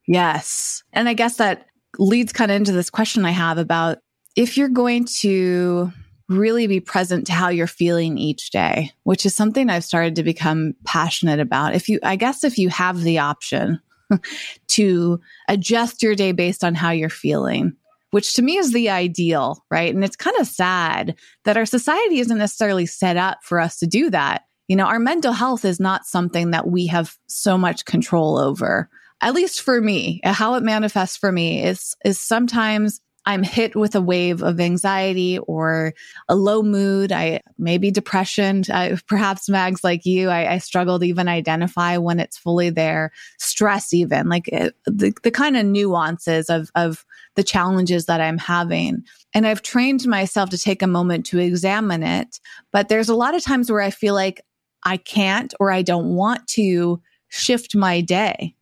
[0.07, 0.83] Yes.
[0.93, 1.67] And I guess that
[1.99, 3.99] leads kind of into this question I have about
[4.35, 5.93] if you're going to
[6.31, 10.23] really be present to how you're feeling each day, which is something I've started to
[10.23, 11.75] become passionate about.
[11.75, 13.81] If you, I guess, if you have the option,
[14.69, 17.77] to adjust your day based on how you're feeling,
[18.11, 19.95] which to me is the ideal, right?
[19.95, 23.87] And it's kind of sad that our society isn't necessarily set up for us to
[23.87, 24.45] do that.
[24.69, 28.89] You know, our mental health is not something that we have so much control over.
[29.21, 33.95] At least for me, how it manifests for me is is sometimes I'm hit with
[33.95, 35.93] a wave of anxiety or
[36.29, 38.65] a low mood, I maybe depression,
[39.07, 43.13] perhaps Mags like you, I, I, struggle to even identify when it's fully there.
[43.39, 47.05] Stress, even like it, eh, the, the kind of nuances of, of
[47.37, 49.05] the challenges that I'm having.
[49.35, 52.41] And I've trained myself to take a moment to examine it.
[52.73, 54.41] But there's a lot of times where I feel like
[54.85, 58.55] I can't or I don't want to shift my day.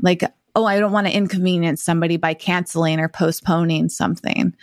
[0.00, 0.22] Like
[0.54, 4.54] oh, I don't want to inconvenience somebody by canceling or postponing something.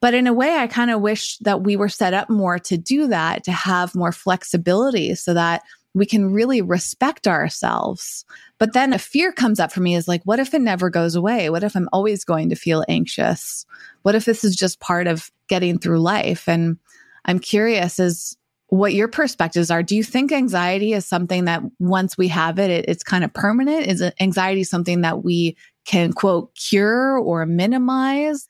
[0.00, 2.78] But in a way, I kind of wish that we were set up more to
[2.78, 8.24] do that, to have more flexibility so that we can really respect ourselves.
[8.58, 11.14] But then a fear comes up for me is like, what if it never goes
[11.14, 11.50] away?
[11.50, 13.66] What if I'm always going to feel anxious?
[14.02, 16.48] What if this is just part of getting through life?
[16.48, 16.78] And
[17.24, 18.36] I'm curious as
[18.70, 19.82] what your perspectives are.
[19.82, 23.34] Do you think anxiety is something that once we have it, it it's kind of
[23.34, 23.88] permanent?
[23.88, 28.46] Is anxiety something that we can quote cure or minimize?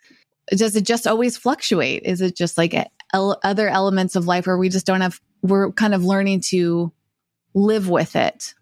[0.51, 2.03] Does it just always fluctuate?
[2.05, 5.73] Is it just like eh, other elements of life where we just don't have, we're
[5.73, 6.93] kind of learning to
[7.55, 8.55] live with it?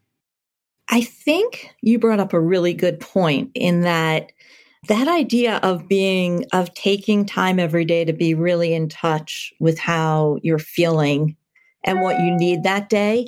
[0.89, 4.31] I think you brought up a really good point in that
[4.87, 9.77] that idea of being, of taking time every day to be really in touch with
[9.77, 11.37] how you're feeling
[11.85, 13.27] and what you need that day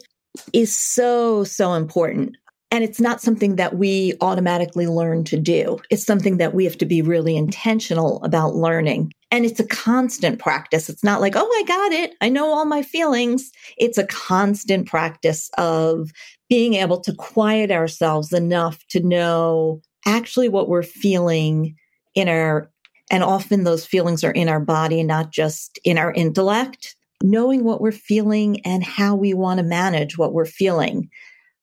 [0.53, 2.37] is so, so important.
[2.73, 5.81] And it's not something that we automatically learn to do.
[5.91, 9.13] It's something that we have to be really intentional about learning.
[9.33, 10.89] And it's a constant practice.
[10.89, 12.15] It's not like, oh, I got it.
[12.21, 13.51] I know all my feelings.
[13.77, 16.11] It's a constant practice of
[16.49, 21.75] being able to quiet ourselves enough to know actually what we're feeling
[22.15, 22.71] in our,
[23.11, 27.81] and often those feelings are in our body, not just in our intellect knowing what
[27.81, 31.09] we're feeling and how we want to manage what we're feeling.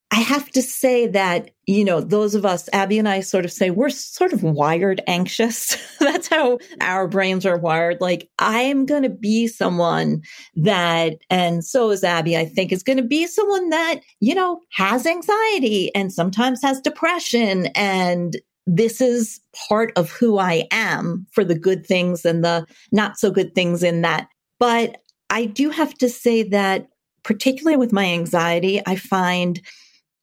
[0.10, 3.52] I have to say that, you know, those of us, Abby and I sort of
[3.52, 5.76] say we're sort of wired anxious.
[6.00, 8.00] That's how our brains are wired.
[8.00, 10.22] Like, I am going to be someone
[10.56, 14.62] that, and so is Abby, I think, is going to be someone that, you know,
[14.72, 17.66] has anxiety and sometimes has depression.
[17.76, 23.20] And this is part of who I am for the good things and the not
[23.20, 24.30] so good things in that.
[24.58, 24.98] But
[25.30, 26.88] I do have to say that,
[27.24, 29.62] particularly with my anxiety, I find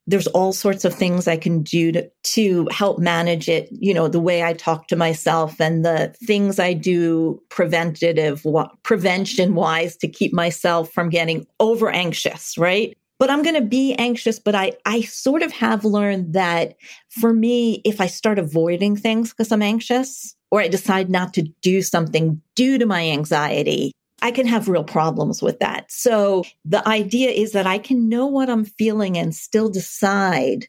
[0.06, 3.68] there's all sorts of things I can do to, to help manage it.
[3.70, 8.44] You know, the way I talk to myself and the things I do preventative,
[8.82, 12.96] prevention wise to keep myself from getting over anxious, right?
[13.18, 14.38] But I'm going to be anxious.
[14.38, 16.74] But I, I sort of have learned that
[17.08, 21.42] for me, if I start avoiding things because I'm anxious or I decide not to
[21.62, 23.92] do something due to my anxiety,
[24.24, 25.92] I can have real problems with that.
[25.92, 30.66] So the idea is that I can know what I'm feeling and still decide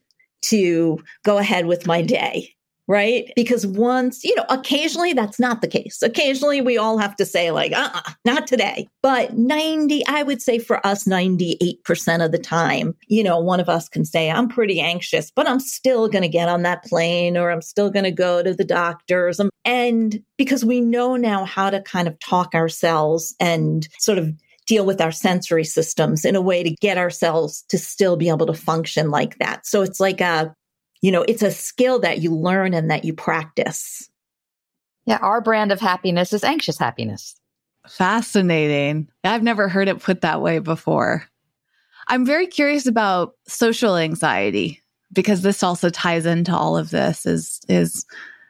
[0.48, 2.55] to go ahead with my day
[2.88, 3.32] right?
[3.36, 6.02] Because once, you know, occasionally that's not the case.
[6.02, 8.88] Occasionally we all have to say, like, uh uh not today.
[9.02, 13.70] But 90, I would say for us, 98% of the time, you know, one of
[13.70, 17.38] us can say, I'm pretty anxious, but I'm still going to get on that plane
[17.38, 19.40] or I'm still going to go to the doctors.
[19.64, 24.32] And because we know now how to kind of talk ourselves and sort of
[24.66, 28.48] deal with our sensory systems in a way to get ourselves to still be able
[28.48, 29.66] to function like that.
[29.66, 30.54] So it's like a
[31.06, 34.10] you know, it's a skill that you learn and that you practice.
[35.06, 37.36] Yeah, our brand of happiness is anxious happiness.
[37.88, 39.10] Fascinating.
[39.24, 41.28] I've never heard it put that way before.
[42.08, 44.82] I'm very curious about social anxiety
[45.14, 48.08] because this also ties into all of this is is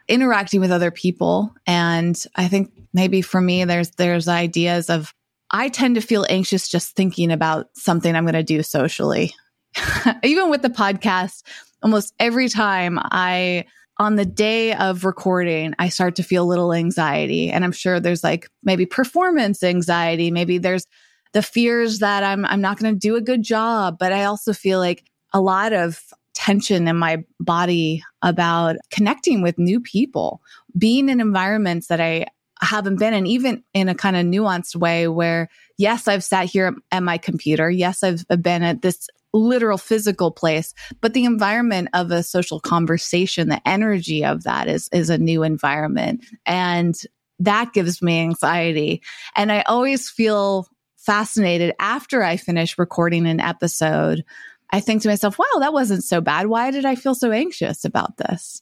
[0.07, 5.13] interacting with other people and I think maybe for me there's there's ideas of
[5.51, 9.33] I tend to feel anxious just thinking about something I'm going to do socially.
[10.23, 11.43] Even with the podcast,
[11.85, 13.65] almost every time I
[13.99, 17.51] on the day of recording, I start to feel a little anxiety.
[17.51, 20.31] And I'm sure there's like maybe performance anxiety.
[20.31, 20.87] Maybe there's
[21.33, 23.97] the fears that I'm, I'm not going to do a good job.
[23.99, 26.01] But I also feel like a lot of
[26.33, 30.41] tension in my body about connecting with new people,
[30.75, 32.25] being in environments that I
[32.61, 36.73] haven't been in, even in a kind of nuanced way where, yes, I've sat here
[36.91, 37.69] at my computer.
[37.69, 43.49] Yes, I've been at this literal physical place, but the environment of a social conversation,
[43.49, 46.25] the energy of that is, is a new environment.
[46.45, 46.95] And
[47.39, 49.01] that gives me anxiety.
[49.35, 50.67] And I always feel
[50.97, 54.23] fascinated after I finish recording an episode.
[54.71, 56.47] I think to myself, wow, that wasn't so bad.
[56.47, 58.61] Why did I feel so anxious about this?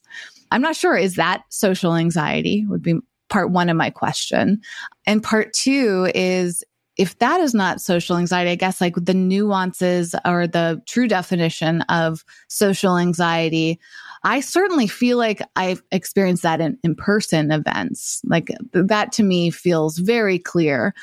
[0.50, 0.96] I'm not sure.
[0.96, 2.66] Is that social anxiety?
[2.68, 2.96] Would be
[3.30, 4.60] part one of my question.
[5.06, 6.62] And part two is
[6.96, 11.82] if that is not social anxiety, I guess like the nuances or the true definition
[11.82, 13.80] of social anxiety,
[14.22, 18.20] I certainly feel like I've experienced that in in person events.
[18.24, 20.94] Like that to me feels very clear.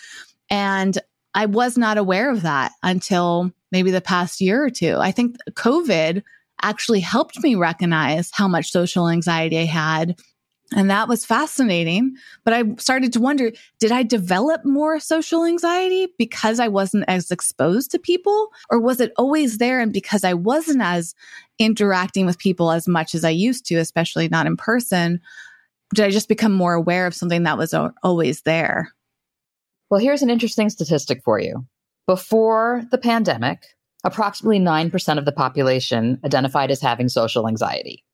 [0.49, 0.97] And
[1.33, 4.97] I was not aware of that until maybe the past year or two.
[4.97, 6.23] I think COVID
[6.61, 10.19] actually helped me recognize how much social anxiety I had
[10.75, 12.15] and that was fascinating.
[12.43, 17.31] But I started to wonder did I develop more social anxiety because I wasn't as
[17.31, 18.49] exposed to people?
[18.69, 19.79] Or was it always there?
[19.79, 21.13] And because I wasn't as
[21.59, 25.19] interacting with people as much as I used to, especially not in person,
[25.93, 28.93] did I just become more aware of something that was always there?
[29.89, 31.65] Well, here's an interesting statistic for you.
[32.07, 33.65] Before the pandemic,
[34.05, 38.05] approximately 9% of the population identified as having social anxiety.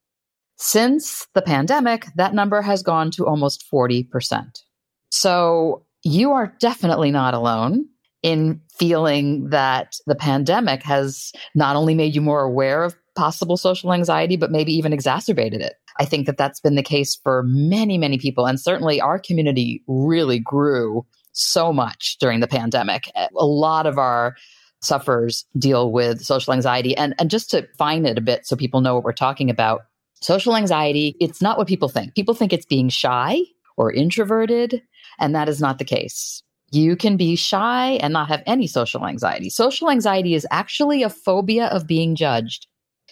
[0.58, 4.64] Since the pandemic, that number has gone to almost 40%.
[5.12, 7.86] So you are definitely not alone
[8.24, 13.94] in feeling that the pandemic has not only made you more aware of possible social
[13.94, 15.76] anxiety, but maybe even exacerbated it.
[16.00, 18.46] I think that that's been the case for many, many people.
[18.46, 23.12] And certainly our community really grew so much during the pandemic.
[23.16, 24.36] A lot of our
[24.82, 26.96] sufferers deal with social anxiety.
[26.96, 29.82] And, and just to find it a bit so people know what we're talking about,
[30.22, 32.16] Social anxiety, it's not what people think.
[32.16, 33.42] People think it's being shy
[33.76, 34.82] or introverted,
[35.20, 36.42] and that is not the case.
[36.72, 39.50] You can be shy and not have any social anxiety.
[39.50, 42.68] Social anxiety is actually a phobia of being judged.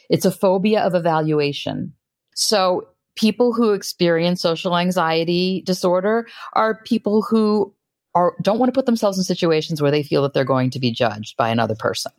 [0.10, 1.94] It's a phobia of evaluation.
[2.36, 7.74] So people who experience social anxiety disorder are people who
[8.14, 10.80] are, don't want to put themselves in situations where they feel that they're going to
[10.80, 12.12] be judged by another person.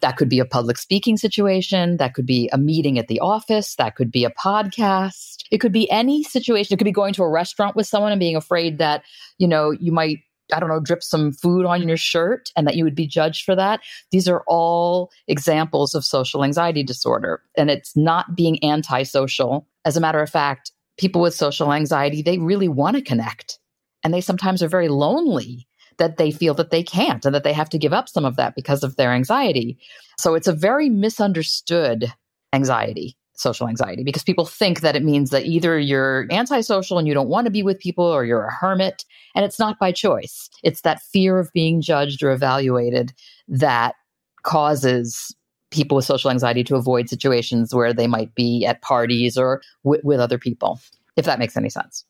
[0.00, 1.96] That could be a public speaking situation.
[1.96, 3.74] That could be a meeting at the office.
[3.76, 5.44] That could be a podcast.
[5.50, 6.74] It could be any situation.
[6.74, 9.04] It could be going to a restaurant with someone and being afraid that,
[9.38, 10.18] you know, you might,
[10.52, 13.44] I don't know, drip some food on your shirt and that you would be judged
[13.44, 13.80] for that.
[14.10, 17.42] These are all examples of social anxiety disorder.
[17.56, 19.68] And it's not being antisocial.
[19.84, 23.58] As a matter of fact, people with social anxiety, they really want to connect
[24.02, 25.67] and they sometimes are very lonely
[25.98, 28.36] that they feel that they can't and that they have to give up some of
[28.36, 29.78] that because of their anxiety.
[30.18, 32.12] So it's a very misunderstood
[32.52, 37.14] anxiety, social anxiety, because people think that it means that either you're antisocial and you
[37.14, 39.04] don't want to be with people or you're a hermit.
[39.34, 40.48] And it's not by choice.
[40.62, 43.12] It's that fear of being judged or evaluated
[43.48, 43.94] that
[44.42, 45.34] causes
[45.70, 50.00] people with social anxiety to avoid situations where they might be at parties or w-
[50.02, 50.80] with other people,
[51.16, 52.04] if that makes any sense.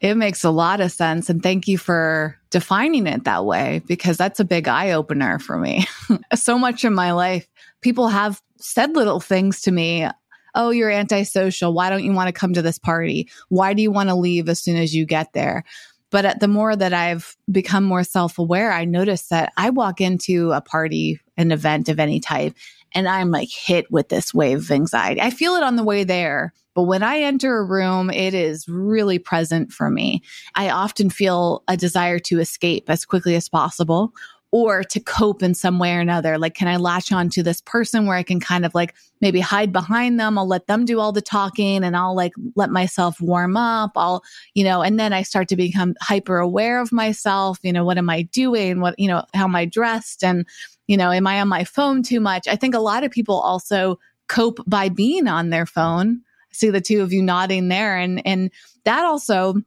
[0.00, 1.28] It makes a lot of sense.
[1.28, 5.58] And thank you for defining it that way because that's a big eye opener for
[5.58, 5.86] me.
[6.34, 7.46] so much in my life,
[7.80, 10.08] people have said little things to me.
[10.54, 11.74] Oh, you're antisocial.
[11.74, 13.28] Why don't you want to come to this party?
[13.48, 15.64] Why do you want to leave as soon as you get there?
[16.10, 20.00] But at the more that I've become more self aware, I notice that I walk
[20.00, 22.54] into a party, an event of any type,
[22.94, 25.20] and I'm like hit with this wave of anxiety.
[25.20, 28.68] I feel it on the way there, but when I enter a room, it is
[28.68, 30.22] really present for me.
[30.54, 34.12] I often feel a desire to escape as quickly as possible
[34.52, 36.36] or to cope in some way or another.
[36.36, 39.38] Like, can I latch on to this person where I can kind of like maybe
[39.38, 40.36] hide behind them?
[40.36, 43.92] I'll let them do all the talking and I'll like let myself warm up.
[43.94, 44.24] I'll,
[44.54, 47.58] you know, and then I start to become hyper aware of myself.
[47.62, 48.80] You know, what am I doing?
[48.80, 50.24] What, you know, how am I dressed?
[50.24, 50.46] And,
[50.88, 52.48] you know, am I on my phone too much?
[52.48, 56.22] I think a lot of people also cope by being on their phone.
[56.50, 57.96] I see the two of you nodding there.
[57.96, 58.50] And, and
[58.84, 59.62] that also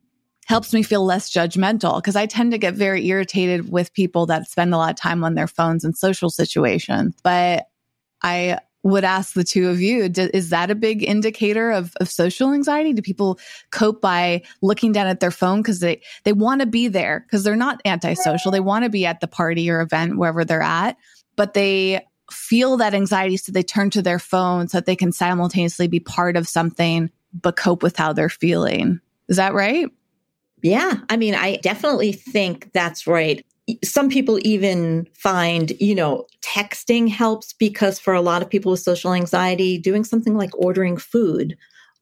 [0.46, 4.48] helps me feel less judgmental because I tend to get very irritated with people that
[4.48, 7.16] spend a lot of time on their phones in social situations.
[7.24, 7.68] But
[8.22, 12.10] I would ask the two of you, do, is that a big indicator of, of
[12.10, 12.92] social anxiety?
[12.92, 13.40] Do people
[13.72, 17.44] cope by looking down at their phone because they, they want to be there because
[17.44, 18.52] they're not antisocial.
[18.52, 20.98] They want to be at the party or event, wherever they're at,
[21.38, 23.38] but they feel that anxiety.
[23.38, 27.10] So they turn to their phone so that they can simultaneously be part of something,
[27.34, 29.00] but cope with how they're feeling.
[29.30, 29.90] Is that right?
[30.64, 31.00] Yeah.
[31.10, 33.46] I mean, I definitely think that's right.
[33.84, 38.80] Some people even find, you know, texting helps because for a lot of people with
[38.80, 41.56] social anxiety, doing something like ordering food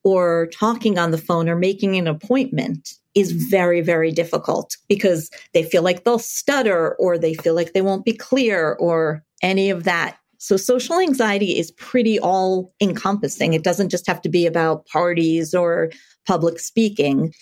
[0.04, 3.50] or talking on the phone or making an appointment is mm-hmm.
[3.50, 8.06] very, very difficult because they feel like they'll stutter or they feel like they won't
[8.06, 10.18] be clear or any of that.
[10.38, 13.54] So social anxiety is pretty all encompassing.
[13.54, 15.92] It doesn't just have to be about parties or
[16.26, 17.34] public speaking.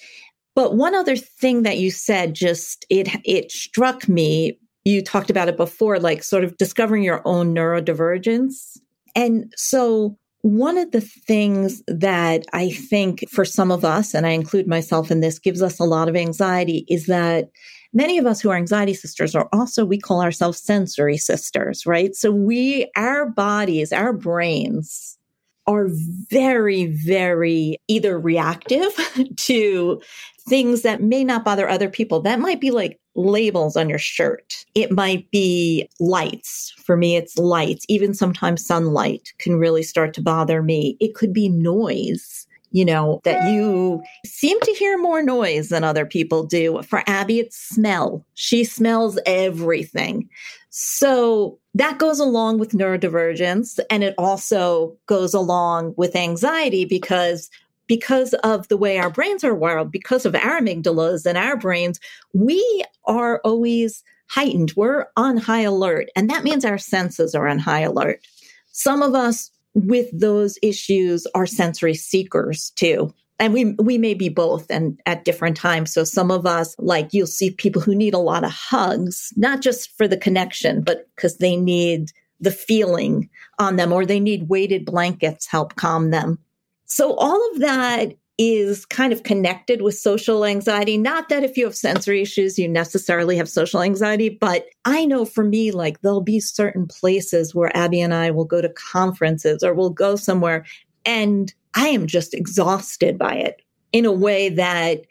[0.60, 4.60] But one other thing that you said just it it struck me.
[4.84, 8.78] You talked about it before, like sort of discovering your own neurodivergence.
[9.16, 14.32] And so one of the things that I think for some of us, and I
[14.32, 17.48] include myself in this, gives us a lot of anxiety is that
[17.94, 22.14] many of us who are anxiety sisters are also, we call ourselves sensory sisters, right?
[22.16, 25.19] So we, our bodies, our brains
[25.70, 25.88] are
[26.32, 28.92] very, very either reactive
[29.38, 30.02] to
[30.48, 32.20] things that may not bother other people.
[32.22, 34.66] That might be like labels on your shirt.
[34.74, 36.74] It might be lights.
[36.84, 37.86] For me, it's lights.
[37.88, 40.98] Even sometimes sunlight can really start to bother me.
[41.00, 46.06] It could be noise you know, that you seem to hear more noise than other
[46.06, 46.82] people do.
[46.84, 48.26] For Abby, it's smell.
[48.36, 50.30] She smells everything.
[50.70, 57.50] So that goes along with neurodivergence and it also goes along with anxiety because
[57.88, 62.00] because of the way our brains are wired, because of our amygdalas and our brains,
[62.34, 64.74] we are always heightened.
[64.76, 66.10] We're on high alert.
[66.16, 68.22] And that means our senses are on high alert.
[68.72, 73.14] Some of us with those issues are sensory seekers too.
[73.42, 75.94] And we we may be both and at different times.
[75.94, 79.62] So some of us like you'll see people who need a lot of hugs not
[79.62, 82.12] just for the connection but because they need
[82.42, 86.40] the feeling on them or they need weighted blankets help calm them.
[86.86, 90.98] So all of that is kind of connected with social anxiety.
[90.98, 95.26] Not that if you have sensory issues, you necessarily have social anxiety, but I know
[95.26, 99.62] for me, like there'll be certain places where Abby and I will go to conferences
[99.62, 100.66] or we'll go somewhere
[101.06, 103.62] and I am just exhausted by it
[103.92, 105.02] in a way that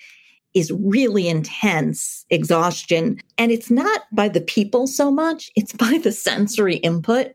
[0.55, 3.21] is really intense exhaustion.
[3.37, 7.33] And it's not by the people so much, it's by the sensory input.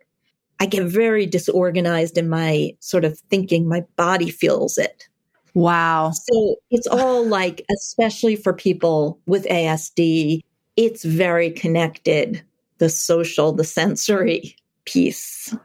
[0.60, 3.68] I get very disorganized in my sort of thinking.
[3.68, 5.08] My body feels it.
[5.54, 6.12] Wow.
[6.12, 10.42] So it's all like, especially for people with ASD,
[10.76, 12.42] it's very connected
[12.80, 15.56] the social, the sensory piece.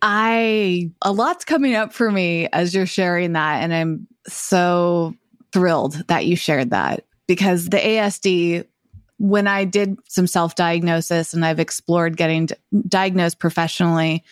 [0.00, 3.62] I, a lot's coming up for me as you're sharing that.
[3.62, 5.14] And I'm so
[5.52, 8.66] thrilled that you shared that because the ASD,
[9.18, 12.48] when I did some self diagnosis and I've explored getting
[12.88, 14.24] diagnosed professionally,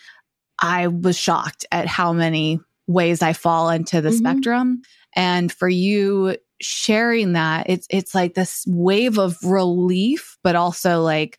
[0.58, 2.60] I was shocked at how many
[2.93, 4.18] ways I fall into the mm-hmm.
[4.18, 4.82] spectrum.
[5.14, 11.38] And for you sharing that, it's it's like this wave of relief, but also like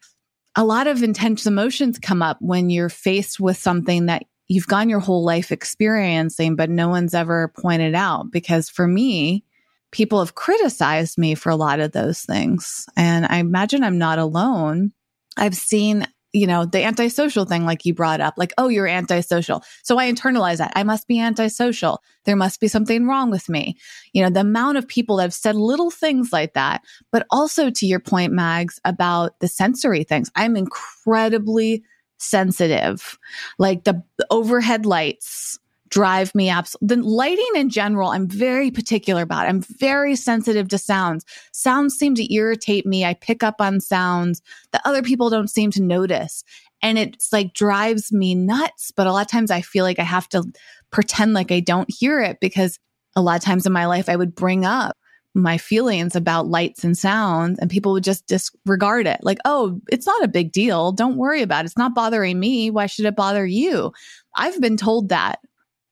[0.56, 4.90] a lot of intense emotions come up when you're faced with something that you've gone
[4.90, 8.32] your whole life experiencing, but no one's ever pointed out.
[8.32, 9.44] Because for me,
[9.92, 12.86] people have criticized me for a lot of those things.
[12.96, 14.92] And I imagine I'm not alone.
[15.38, 19.64] I've seen you know, the antisocial thing, like you brought up, like, oh, you're antisocial.
[19.84, 20.74] So I internalize that.
[20.76, 22.02] I must be antisocial.
[22.26, 23.78] There must be something wrong with me.
[24.14, 26.82] You know, the amount of people that have said little things like that,
[27.12, 30.32] but also to your point, Mags, about the sensory things.
[30.36, 31.84] I'm incredibly
[32.18, 33.20] sensitive.
[33.60, 35.60] Like the overhead lights,
[35.94, 36.96] drive me absolutely.
[36.96, 39.48] The lighting in general, I'm very particular about.
[39.48, 41.24] I'm very sensitive to sounds.
[41.52, 43.06] Sounds seem to irritate me.
[43.06, 44.42] I pick up on sounds
[44.72, 46.44] that other people don't seem to notice.
[46.82, 48.90] And it's like drives me nuts.
[48.90, 50.44] But a lot of times I feel like I have to
[50.90, 52.80] pretend like I don't hear it because
[53.16, 54.98] a lot of times in my life I would bring up
[55.36, 59.20] my feelings about lights and sounds and people would just disregard it.
[59.22, 60.92] Like, oh, it's not a big deal.
[60.92, 61.68] Don't worry about it.
[61.68, 62.72] It's not bothering me.
[62.72, 63.94] Why should it bother you?
[64.36, 65.38] I've been told that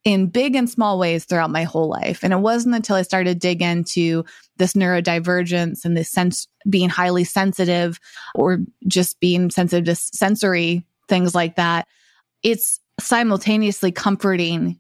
[0.04, 2.24] in big and small ways throughout my whole life.
[2.24, 4.26] And it wasn't until I started to dig into
[4.58, 8.00] this neurodivergence and this sense being highly sensitive
[8.34, 11.88] or just being sensitive to sensory things like that.
[12.42, 14.80] It's simultaneously comforting,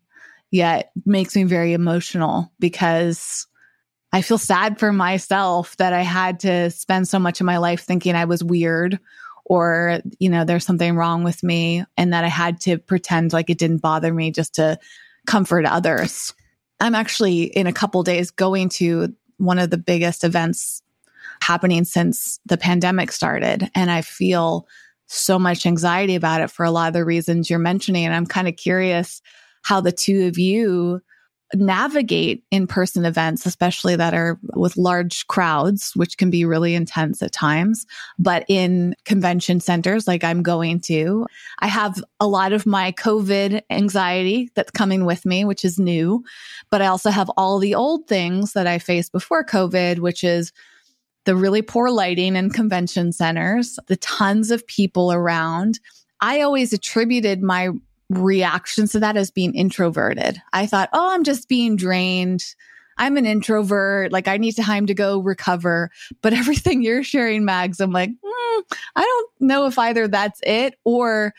[0.49, 3.47] yet makes me very emotional because
[4.13, 7.83] I feel sad for myself that I had to spend so much of my life
[7.83, 8.99] thinking I was weird
[9.45, 13.49] or, you know, there's something wrong with me and that I had to pretend like
[13.49, 14.77] it didn't bother me just to
[15.27, 16.33] comfort others.
[16.79, 20.81] I'm actually in a couple days going to one of the biggest events
[21.41, 23.69] happening since the pandemic started.
[23.75, 24.67] And I feel
[25.07, 28.05] so much anxiety about it for a lot of the reasons you're mentioning.
[28.05, 29.21] And I'm kind of curious
[29.63, 31.01] how the two of you
[31.53, 37.21] navigate in person events, especially that are with large crowds, which can be really intense
[37.21, 37.85] at times.
[38.17, 41.25] But in convention centers, like I'm going to,
[41.59, 46.23] I have a lot of my COVID anxiety that's coming with me, which is new.
[46.69, 50.51] But I also have all the old things that I faced before COVID, which is
[51.25, 55.79] the really poor lighting in convention centers, the tons of people around.
[56.19, 57.69] I always attributed my
[58.17, 60.41] reactions to that as being introverted.
[60.53, 62.43] I thought, oh, I'm just being drained.
[62.97, 64.11] I'm an introvert.
[64.11, 65.89] Like I need time to go recover.
[66.21, 68.63] But everything you're sharing, Mags, I'm like, mm,
[68.95, 71.33] I don't know if either that's it or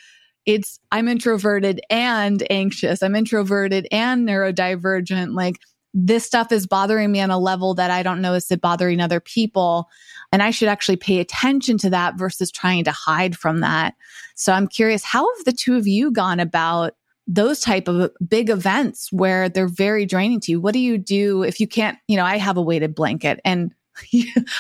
[0.45, 3.03] it's I'm introverted and anxious.
[3.03, 5.35] I'm introverted and neurodivergent.
[5.35, 5.61] Like
[5.95, 9.01] this stuff is bothering me on a level that I don't know is it bothering
[9.01, 9.89] other people.
[10.33, 13.95] And I should actually pay attention to that versus trying to hide from that.
[14.35, 16.95] So I'm curious, how have the two of you gone about
[17.27, 20.61] those type of big events where they're very draining to you?
[20.61, 23.75] What do you do if you can't, you know, I have a weighted blanket and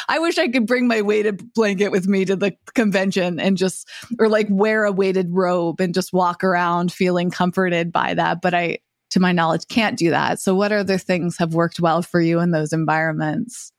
[0.08, 3.88] I wish I could bring my weighted blanket with me to the convention and just,
[4.18, 8.42] or like wear a weighted robe and just walk around feeling comforted by that.
[8.42, 8.78] But I,
[9.10, 10.40] to my knowledge, can't do that.
[10.40, 13.72] So, what other things have worked well for you in those environments?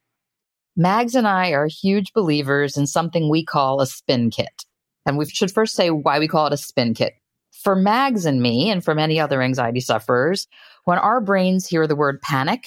[0.76, 4.65] Mags and I are huge believers in something we call a spin kit.
[5.05, 7.13] And we should first say why we call it a spin kit.
[7.51, 10.47] For Mags and me, and for many other anxiety sufferers,
[10.86, 12.65] when our brains hear the word panic,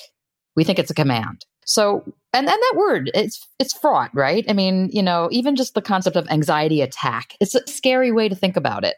[0.55, 1.45] we think it's a command.
[1.65, 2.03] So,
[2.33, 4.45] and, and that word, it's, it's fraught, right?
[4.49, 8.29] I mean, you know, even just the concept of anxiety attack, it's a scary way
[8.29, 8.97] to think about it.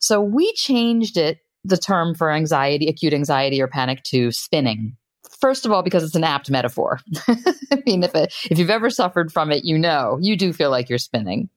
[0.00, 4.96] So we changed it the term for anxiety, acute anxiety or panic to spinning.
[5.40, 7.00] First of all, because it's an apt metaphor.
[7.28, 10.70] I mean, if, it, if you've ever suffered from it, you know, you do feel
[10.70, 11.48] like you're spinning.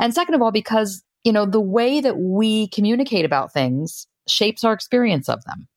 [0.00, 4.64] And second of all, because, you know, the way that we communicate about things shapes
[4.64, 5.68] our experience of them.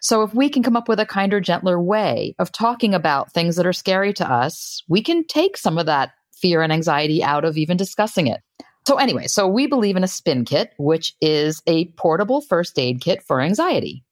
[0.00, 3.56] So if we can come up with a kinder, gentler way of talking about things
[3.56, 7.44] that are scary to us, we can take some of that fear and anxiety out
[7.44, 8.40] of even discussing it.
[8.86, 13.02] So, anyway, so we believe in a spin kit, which is a portable first aid
[13.02, 14.02] kit for anxiety.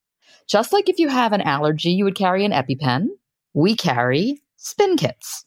[0.48, 3.08] Just like if you have an allergy, you would carry an EpiPen,
[3.54, 5.44] we carry spin kits.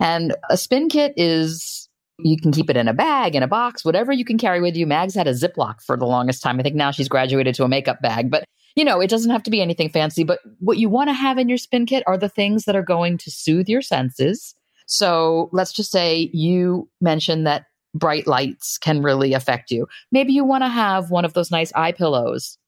[0.00, 3.84] And a spin kit is you can keep it in a bag, in a box,
[3.84, 4.86] whatever you can carry with you.
[4.86, 6.58] Mags had a Ziploc for the longest time.
[6.58, 8.44] I think now she's graduated to a makeup bag, but
[8.76, 10.24] you know, it doesn't have to be anything fancy.
[10.24, 12.82] But what you want to have in your spin kit are the things that are
[12.82, 14.54] going to soothe your senses.
[14.86, 19.86] So let's just say you mentioned that bright lights can really affect you.
[20.10, 22.58] Maybe you want to have one of those nice eye pillows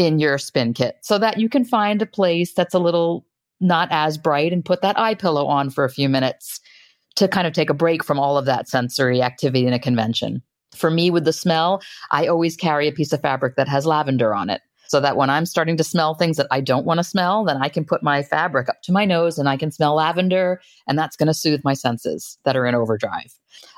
[0.00, 3.26] in your spin kit so that you can find a place that's a little
[3.60, 6.58] not as bright and put that eye pillow on for a few minutes
[7.16, 10.42] to kind of take a break from all of that sensory activity in a convention.
[10.74, 14.34] For me, with the smell, I always carry a piece of fabric that has lavender
[14.34, 17.04] on it so that when I'm starting to smell things that I don't want to
[17.04, 19.96] smell, then I can put my fabric up to my nose and I can smell
[19.96, 23.34] lavender, and that's going to soothe my senses that are in overdrive.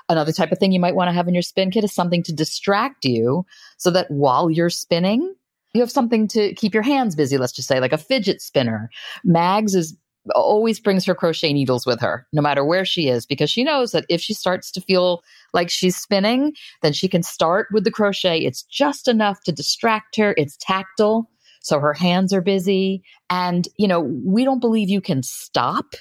[0.09, 2.23] Another type of thing you might want to have in your spin kit is something
[2.23, 3.45] to distract you
[3.77, 5.35] so that while you're spinning,
[5.75, 8.91] you have something to keep your hands busy, let's just say, like a fidget spinner.
[9.25, 9.97] Mags is
[10.35, 13.93] always brings her crochet needles with her, no matter where she is, because she knows
[13.93, 16.53] that if she starts to feel like she's spinning,
[16.83, 18.39] then she can start with the crochet.
[18.39, 20.35] It's just enough to distract her.
[20.37, 21.29] It's tactile.
[21.61, 23.03] So her hands are busy.
[23.31, 25.95] And, you know, we don't believe you can stop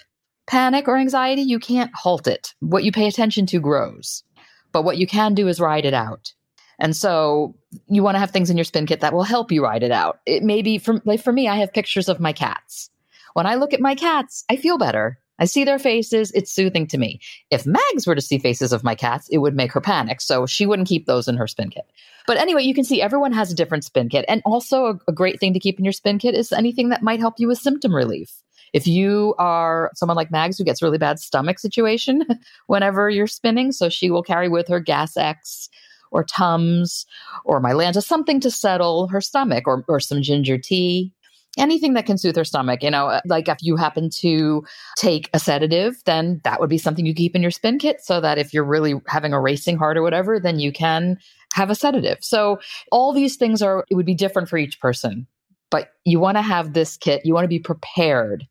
[0.47, 1.41] panic or anxiety.
[1.41, 2.53] You can't halt it.
[2.59, 4.23] What you pay attention to grows.
[4.71, 6.33] But what you can do is ride it out.
[6.81, 7.55] And so
[7.87, 9.91] you want to have things in your spin kit that will help you ride it
[9.91, 10.19] out.
[10.25, 12.89] It may be for, like for me, I have pictures of my cats.
[13.33, 15.19] When I look at my cats, I feel better.
[15.37, 16.31] I see their faces.
[16.31, 17.19] It's soothing to me.
[17.51, 20.21] If Mags were to see faces of my cats, it would make her panic.
[20.21, 21.85] So she wouldn't keep those in her spin kit.
[22.25, 24.25] But anyway, you can see everyone has a different spin kit.
[24.27, 27.03] And also, a, a great thing to keep in your spin kit is anything that
[27.03, 28.41] might help you with symptom relief.
[28.73, 32.25] If you are someone like Mags who gets really bad stomach situation
[32.67, 35.69] whenever you're spinning, so she will carry with her Gas X
[36.11, 37.05] or Tums
[37.45, 41.11] or Mylanta, something to settle her stomach or, or some ginger tea
[41.57, 42.83] anything that can soothe her stomach.
[42.83, 44.63] You know, uh, like if you happen to
[44.97, 48.21] take a sedative, then that would be something you keep in your spin kit so
[48.21, 51.17] that if you're really having a racing heart or whatever, then you can
[51.53, 52.19] have a sedative.
[52.21, 52.59] So
[52.91, 55.27] all these things are, it would be different for each person.
[55.69, 58.47] But you want to have this kit, you want to be prepared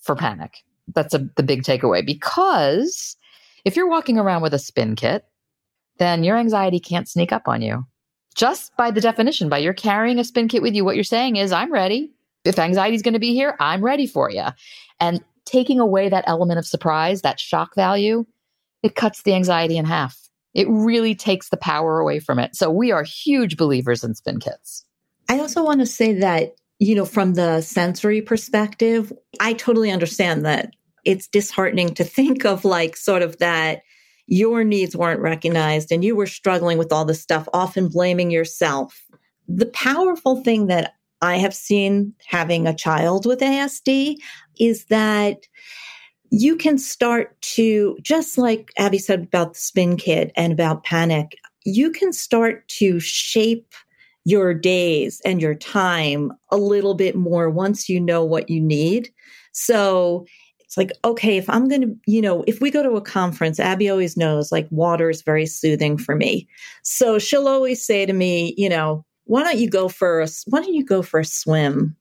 [0.00, 0.58] for panic.
[0.94, 3.16] That's a, the big takeaway because
[3.64, 5.24] if you're walking around with a spin kit,
[5.98, 7.86] then your anxiety can't sneak up on you.
[8.34, 11.36] Just by the definition, by you're carrying a spin kit with you, what you're saying
[11.36, 12.12] is, I'm ready.
[12.44, 14.44] If anxiety is going to be here, I'm ready for you.
[15.00, 18.24] And taking away that element of surprise, that shock value,
[18.82, 20.16] it cuts the anxiety in half.
[20.54, 22.54] It really takes the power away from it.
[22.54, 24.84] So we are huge believers in spin kits.
[25.28, 30.44] I also want to say that, you know, from the sensory perspective, I totally understand
[30.44, 30.70] that
[31.04, 33.82] it's disheartening to think of like sort of that
[34.28, 39.02] your needs weren't recognized and you were struggling with all this stuff, often blaming yourself.
[39.48, 44.16] The powerful thing that I have seen having a child with ASD
[44.60, 45.46] is that
[46.30, 51.36] you can start to, just like Abby said about the spin kit and about panic,
[51.64, 53.72] you can start to shape
[54.24, 59.08] your days and your time a little bit more once you know what you need.
[59.52, 60.26] So
[60.68, 63.58] it's like, okay, if I'm going to, you know, if we go to a conference,
[63.58, 66.46] Abby always knows like water is very soothing for me.
[66.82, 70.60] So she'll always say to me, you know, why don't you go for a, why
[70.60, 71.96] don't you go for a swim,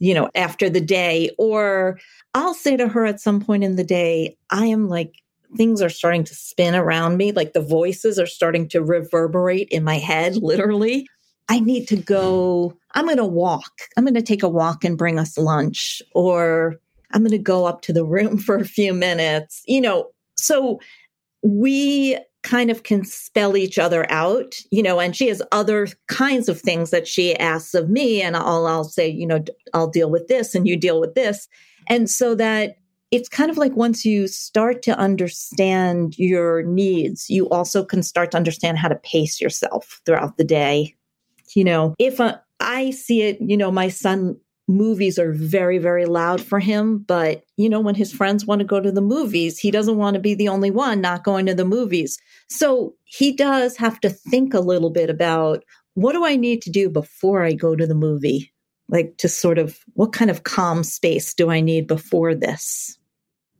[0.00, 1.30] you know, after the day?
[1.38, 2.00] Or
[2.34, 5.14] I'll say to her at some point in the day, I am like,
[5.56, 7.30] things are starting to spin around me.
[7.30, 11.06] Like the voices are starting to reverberate in my head, literally.
[11.48, 12.76] I need to go.
[12.96, 13.70] I'm going to walk.
[13.96, 16.80] I'm going to take a walk and bring us lunch, or
[17.12, 19.62] I'm going to go up to the room for a few minutes.
[19.66, 20.80] You know, so
[21.42, 26.48] we kind of can spell each other out, you know, and she has other kinds
[26.48, 28.22] of things that she asks of me.
[28.22, 29.44] And I'll, I'll say, you know,
[29.74, 31.48] I'll deal with this and you deal with this.
[31.88, 32.76] And so that
[33.10, 38.30] it's kind of like once you start to understand your needs, you also can start
[38.32, 40.94] to understand how to pace yourself throughout the day.
[41.54, 44.38] You know, if a, I see it, you know, my son
[44.68, 46.98] movies are very, very loud for him.
[46.98, 50.14] But, you know, when his friends want to go to the movies, he doesn't want
[50.14, 52.18] to be the only one not going to the movies.
[52.48, 55.64] So he does have to think a little bit about
[55.94, 58.52] what do I need to do before I go to the movie?
[58.88, 62.98] Like to sort of what kind of calm space do I need before this?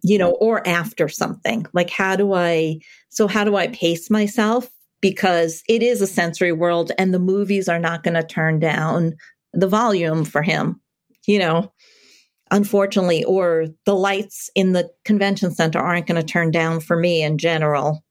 [0.03, 1.67] You know, or after something.
[1.73, 4.69] Like how do I, so how do I pace myself?
[5.01, 9.17] Because it is a sensory world and the movies are not going to turn down
[9.53, 10.81] the volume for him
[11.29, 11.71] you know,
[12.51, 17.23] unfortunately, or the lights in the convention center aren't going to turn down for me
[17.23, 18.03] in general.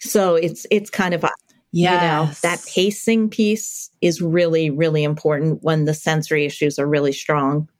[0.00, 1.30] So it's it's kind of a
[1.72, 2.02] yes.
[2.02, 7.12] you know that pacing piece is really really important when the sensory issues are really
[7.12, 7.70] strong.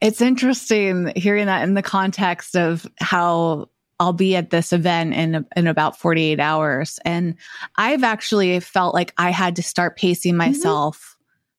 [0.00, 3.68] It's interesting hearing that in the context of how
[4.00, 7.36] I'll be at this event in in about 48 hours and
[7.76, 10.38] I've actually felt like I had to start pacing mm-hmm.
[10.38, 11.16] myself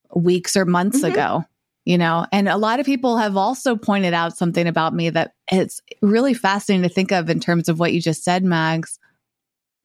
[0.10, 0.24] mm-hmm.
[0.26, 1.14] weeks or months mm-hmm.
[1.14, 1.46] ago
[1.86, 5.34] you know and a lot of people have also pointed out something about me that
[5.52, 9.00] it's really fascinating to think of in terms of what you just said mags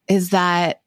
[0.09, 0.81] is that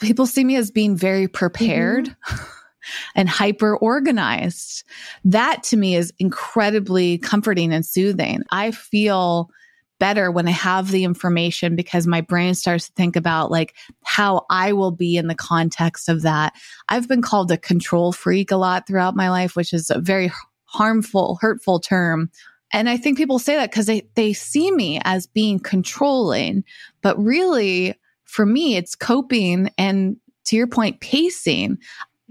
[0.00, 2.44] people see me as being very prepared mm-hmm.
[3.14, 4.84] and hyper organized
[5.24, 9.50] that to me is incredibly comforting and soothing i feel
[9.98, 14.46] better when I have the information because my brain starts to think about like how
[14.50, 16.54] I will be in the context of that.
[16.88, 20.30] I've been called a control freak a lot throughout my life, which is a very
[20.68, 22.30] harmful, hurtful term.
[22.72, 26.64] And I think people say that because they, they see me as being controlling.
[27.02, 27.94] But really,
[28.24, 31.78] for me, it's coping and to your point, pacing.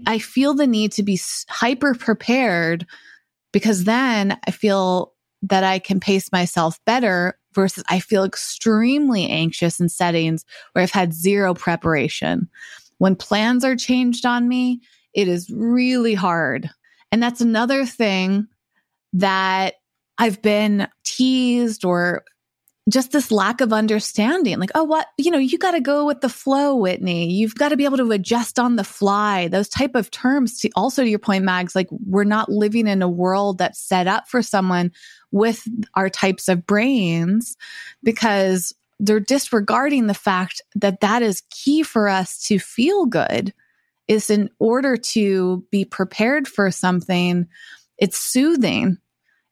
[0.06, 2.86] I feel the need to be hyper prepared
[3.52, 5.12] because then I feel
[5.42, 10.90] that I can pace myself better versus I feel extremely anxious in settings where I've
[10.90, 12.48] had zero preparation.
[12.98, 14.80] When plans are changed on me,
[15.14, 16.70] it is really hard.
[17.10, 18.48] And that's another thing
[19.14, 19.74] that
[20.18, 22.24] I've been teased or
[22.88, 26.20] just this lack of understanding like oh what you know you got to go with
[26.20, 27.30] the flow whitney.
[27.30, 29.48] You've got to be able to adjust on the fly.
[29.48, 33.02] Those type of terms to also to your point mags like we're not living in
[33.02, 34.90] a world that's set up for someone
[35.30, 37.56] with our types of brains
[38.02, 43.52] because they're disregarding the fact that that is key for us to feel good
[44.08, 47.46] is in order to be prepared for something
[47.98, 48.98] it's soothing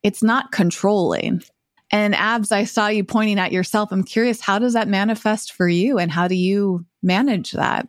[0.03, 1.43] it's not controlling
[1.91, 3.93] and abs, I saw you pointing at yourself.
[3.93, 7.87] I'm curious, how does that manifest for you and how do you manage that?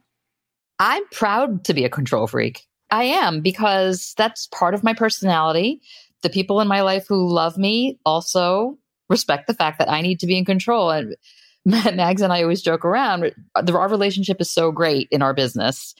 [0.79, 2.67] I'm proud to be a control freak.
[2.91, 5.81] I am because that's part of my personality.
[6.21, 8.77] The people in my life who love me also
[9.09, 10.91] respect the fact that I need to be in control.
[10.91, 11.15] And
[11.65, 13.33] Mags and I always joke around.
[13.55, 15.95] Our relationship is so great in our business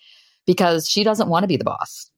[0.48, 2.10] because she doesn't want to be the boss.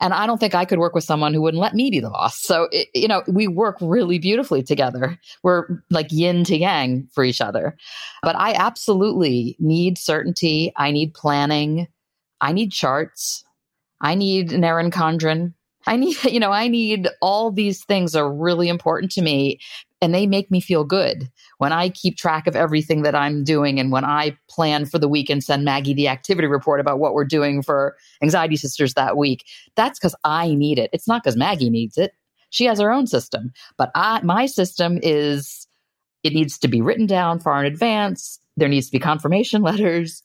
[0.00, 2.10] And I don't think I could work with someone who wouldn't let me be the
[2.10, 2.40] boss.
[2.40, 5.18] So, it, you know, we work really beautifully together.
[5.42, 7.76] We're like yin to yang for each other.
[8.22, 10.72] But I absolutely need certainty.
[10.76, 11.88] I need planning.
[12.40, 13.44] I need charts.
[14.00, 15.52] I need an Erin Condren.
[15.86, 19.60] I need, you know, I need all these things are really important to me
[20.02, 23.78] and they make me feel good when I keep track of everything that I'm doing
[23.78, 27.12] and when I plan for the week and send Maggie the activity report about what
[27.12, 29.44] we're doing for Anxiety Sisters that week.
[29.76, 30.90] That's because I need it.
[30.92, 32.12] It's not because Maggie needs it.
[32.48, 35.68] She has her own system, but I, my system is
[36.22, 38.38] it needs to be written down far in advance.
[38.56, 40.22] There needs to be confirmation letters.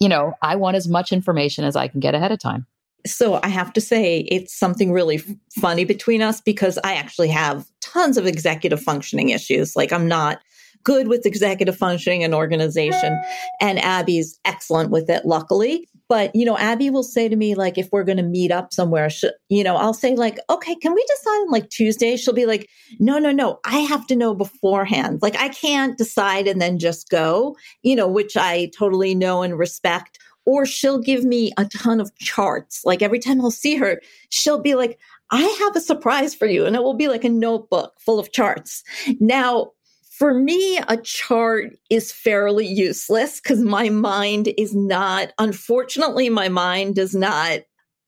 [0.00, 2.66] You know, I want as much information as I can get ahead of time.
[3.06, 5.18] So I have to say, it's something really
[5.60, 9.76] funny between us because I actually have tons of executive functioning issues.
[9.76, 10.40] Like, I'm not
[10.84, 13.18] good with executive functioning and organization,
[13.60, 15.88] and Abby's excellent with it, luckily.
[16.08, 18.72] But, you know, Abby will say to me, like, if we're going to meet up
[18.72, 22.16] somewhere, sh- you know, I'll say, like, okay, can we decide on like Tuesday?
[22.16, 22.66] She'll be like,
[22.98, 25.18] no, no, no, I have to know beforehand.
[25.20, 29.58] Like, I can't decide and then just go, you know, which I totally know and
[29.58, 30.18] respect
[30.48, 32.82] or she'll give me a ton of charts.
[32.82, 34.98] Like every time I'll see her, she'll be like,
[35.30, 36.64] I have a surprise for you.
[36.64, 38.82] And it will be like a notebook full of charts.
[39.20, 39.72] Now,
[40.10, 46.94] for me, a chart is fairly useless because my mind is not, unfortunately, my mind
[46.94, 47.60] does not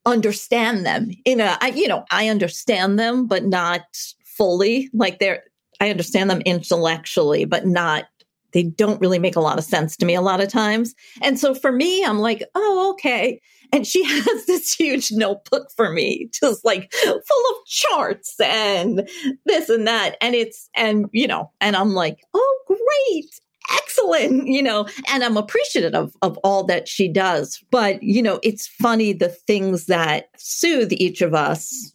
[0.07, 3.82] understand them in a, I, you know, I understand them, but not
[4.24, 4.88] fully.
[4.95, 5.43] Like they're,
[5.78, 8.07] I understand them intellectually, but not
[8.53, 10.94] they don't really make a lot of sense to me a lot of times.
[11.22, 13.40] And so for me, I'm like, oh, okay.
[13.72, 19.09] And she has this huge notebook for me, just like full of charts and
[19.46, 20.16] this and that.
[20.20, 23.40] And it's, and, you know, and I'm like, oh, great.
[23.72, 27.62] Excellent, you know, and I'm appreciative of, of all that she does.
[27.70, 31.92] But, you know, it's funny the things that soothe each of us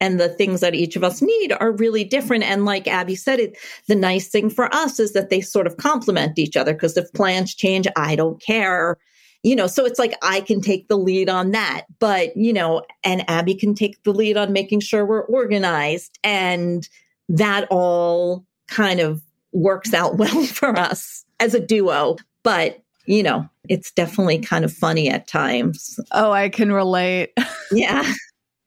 [0.00, 2.44] and the things that each of us need are really different.
[2.44, 3.56] And like Abby said, it,
[3.88, 7.12] the nice thing for us is that they sort of complement each other because if
[7.12, 8.96] plans change, I don't care.
[9.42, 12.82] You know, so it's like I can take the lead on that, but you know,
[13.04, 16.88] and Abby can take the lead on making sure we're organized and
[17.28, 19.22] that all kind of
[19.52, 22.16] works out well for us as a duo.
[22.42, 26.00] But you know, it's definitely kind of funny at times.
[26.12, 27.34] Oh, I can relate.
[27.70, 28.10] yeah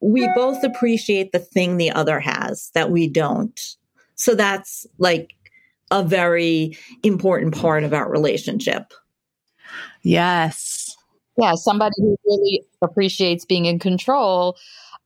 [0.01, 3.59] we both appreciate the thing the other has that we don't.
[4.15, 5.33] So that's like
[5.91, 8.93] a very important part of our relationship.
[10.03, 10.95] Yes.
[11.37, 14.57] Yeah, somebody who really appreciates being in control.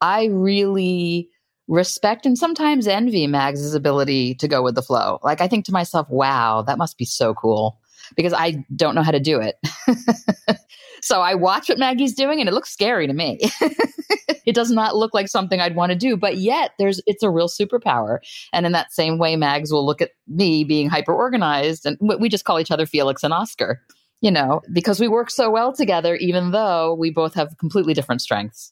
[0.01, 1.29] I really
[1.67, 5.19] respect and sometimes envy Mags's ability to go with the flow.
[5.23, 7.80] Like I think to myself, wow, that must be so cool
[8.16, 9.55] because I don't know how to do it.
[11.01, 13.39] so I watch what Maggie's doing and it looks scary to me.
[14.45, 17.30] it does not look like something I'd want to do, but yet there's it's a
[17.30, 18.20] real superpower.
[18.53, 22.30] And in that same way, Mags will look at me being hyper organized, and we
[22.30, 23.82] just call each other Felix and Oscar.
[24.22, 28.22] You know, because we work so well together, even though we both have completely different
[28.22, 28.72] strengths.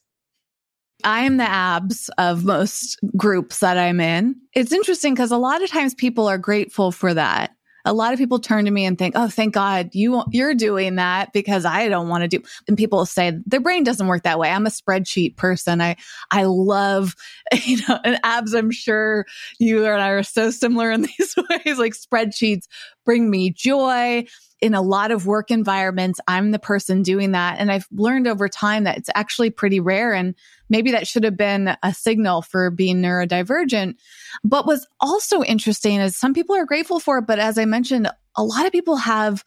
[1.04, 4.36] I am the abs of most groups that I'm in.
[4.54, 7.52] It's interesting because a lot of times people are grateful for that
[7.86, 10.96] a lot of people turn to me and think, "Oh, thank God you you're doing
[10.96, 14.40] that because I don't want to do." And people say their brain doesn't work that
[14.40, 14.50] way.
[14.50, 15.82] I'm a spreadsheet person.
[15.82, 15.96] I
[16.32, 17.16] I love
[17.66, 18.54] you know and abs.
[18.54, 19.26] I'm sure
[19.60, 22.66] you and I are so similar in these ways, like spreadsheets,
[23.10, 24.24] bring me joy.
[24.62, 27.58] In a lot of work environments, I'm the person doing that.
[27.58, 30.14] And I've learned over time that it's actually pretty rare.
[30.14, 30.36] And
[30.70, 33.96] maybe that should have been a signal for being neurodivergent.
[34.44, 37.26] But what's also interesting is some people are grateful for it.
[37.26, 39.44] But as I mentioned, a lot of people have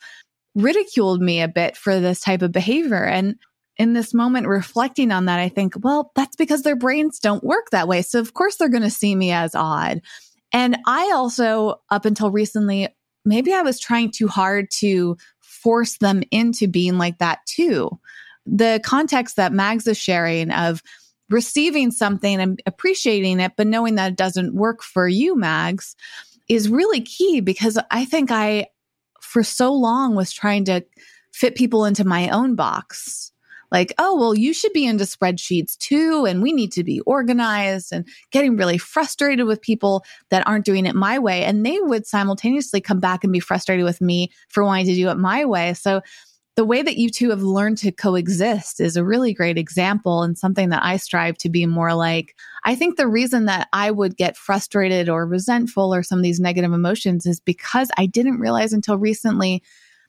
[0.57, 3.05] ridiculed me a bit for this type of behavior.
[3.05, 3.37] And
[3.77, 7.71] in this moment, reflecting on that, I think, well, that's because their brains don't work
[7.71, 8.03] that way.
[8.03, 10.01] So of course they're going to see me as odd.
[10.53, 12.89] And I also, up until recently,
[13.25, 17.99] maybe I was trying too hard to force them into being like that too.
[18.47, 20.83] The context that Mags is sharing of
[21.31, 25.97] receiving something and appreciating it, but knowing that it doesn't work for you, Mags,
[26.49, 28.67] is really key because I think I,
[29.21, 30.85] for so long, was trying to
[31.33, 33.32] fit people into my own box
[33.73, 36.27] like, oh, well, you should be into spreadsheets too.
[36.27, 40.85] And we need to be organized and getting really frustrated with people that aren't doing
[40.85, 41.43] it my way.
[41.45, 45.09] And they would simultaneously come back and be frustrated with me for wanting to do
[45.09, 45.73] it my way.
[45.73, 46.03] So
[46.55, 50.37] the way that you two have learned to coexist is a really great example and
[50.37, 52.37] something that I strive to be more like.
[52.65, 56.41] I think the reason that I would get frustrated or resentful or some of these
[56.41, 59.63] negative emotions is because I didn't realize until recently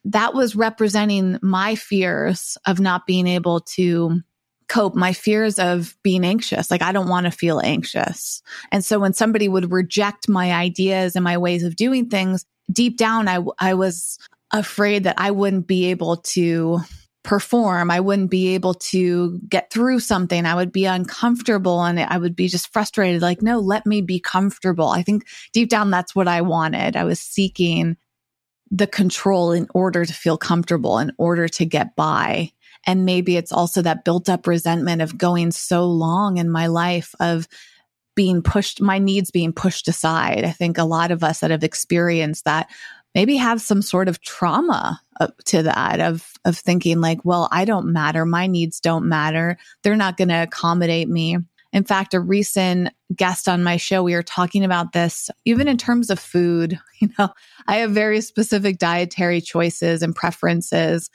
[0.05, 4.21] that was representing my fears of not being able to
[4.67, 6.71] cope, my fears of being anxious.
[6.71, 8.41] Like, I don't want to feel anxious.
[8.71, 12.97] And so when somebody would reject my ideas and my ways of doing things, deep
[12.97, 14.17] down, I, I was
[14.51, 16.79] afraid that I wouldn't be able to
[17.23, 17.89] perform.
[17.89, 20.45] I wouldn't be able to get through something.
[20.45, 23.21] I would be uncomfortable and I would be just frustrated.
[23.21, 24.89] Like, no, let me be comfortable.
[24.89, 26.97] I think deep down, that's what I wanted.
[26.97, 27.95] I was seeking
[28.71, 32.51] the control in order to feel comfortable, in order to get by.
[32.85, 37.15] And maybe it's also that built up resentment of going so long in my life
[37.19, 37.47] of
[38.15, 40.43] being pushed, my needs being pushed aside.
[40.43, 42.69] I think a lot of us that have experienced that
[43.15, 44.99] maybe have some sort of trauma
[45.45, 48.25] to that of, of thinking like, well, I don't matter.
[48.25, 49.57] My needs don't matter.
[49.83, 51.37] They're not going to accommodate me.
[51.73, 55.77] In fact, a recent guest on my show, we were talking about this, even in
[55.77, 56.79] terms of food.
[57.01, 57.33] You know,
[57.67, 61.09] I have very specific dietary choices and preferences.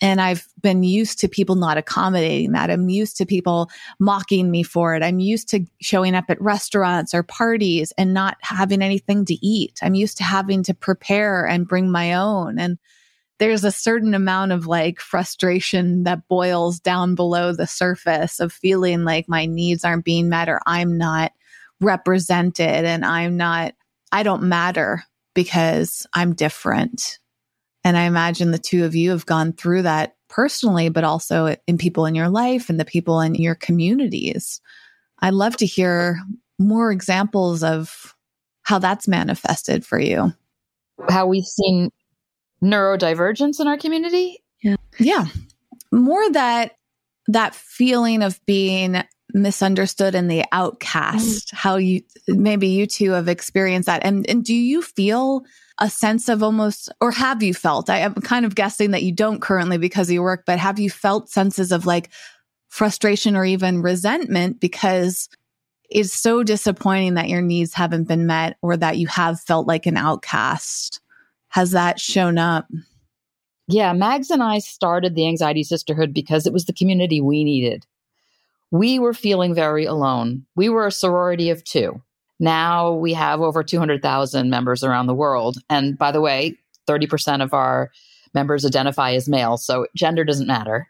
[0.00, 2.70] And I've been used to people not accommodating that.
[2.70, 5.02] I'm used to people mocking me for it.
[5.02, 9.80] I'm used to showing up at restaurants or parties and not having anything to eat.
[9.82, 12.60] I'm used to having to prepare and bring my own.
[12.60, 12.78] And
[13.42, 19.02] there's a certain amount of like frustration that boils down below the surface of feeling
[19.02, 21.32] like my needs aren't being met or I'm not
[21.80, 23.74] represented and I'm not,
[24.12, 25.02] I don't matter
[25.34, 27.18] because I'm different.
[27.82, 31.78] And I imagine the two of you have gone through that personally, but also in
[31.78, 34.60] people in your life and the people in your communities.
[35.18, 36.20] I'd love to hear
[36.60, 38.14] more examples of
[38.62, 40.32] how that's manifested for you.
[41.08, 41.90] How we've seen
[42.62, 44.42] neurodivergence in our community.
[44.62, 44.76] Yeah.
[44.98, 45.26] Yeah.
[45.90, 46.72] More that
[47.28, 49.02] that feeling of being
[49.34, 51.54] misunderstood and the outcast, mm.
[51.54, 54.04] how you maybe you two have experienced that.
[54.04, 55.44] And and do you feel
[55.78, 57.90] a sense of almost or have you felt?
[57.90, 60.78] I am kind of guessing that you don't currently because of your work, but have
[60.78, 62.10] you felt senses of like
[62.68, 65.28] frustration or even resentment because
[65.90, 69.86] it's so disappointing that your needs haven't been met or that you have felt like
[69.86, 71.01] an outcast?
[71.52, 72.66] Has that shown up?
[73.68, 77.86] Yeah, Mags and I started the Anxiety Sisterhood because it was the community we needed.
[78.70, 80.46] We were feeling very alone.
[80.56, 82.02] We were a sorority of two.
[82.40, 85.58] Now we have over 200,000 members around the world.
[85.68, 86.56] And by the way,
[86.88, 87.90] 30% of our
[88.34, 90.88] members identify as male, so gender doesn't matter.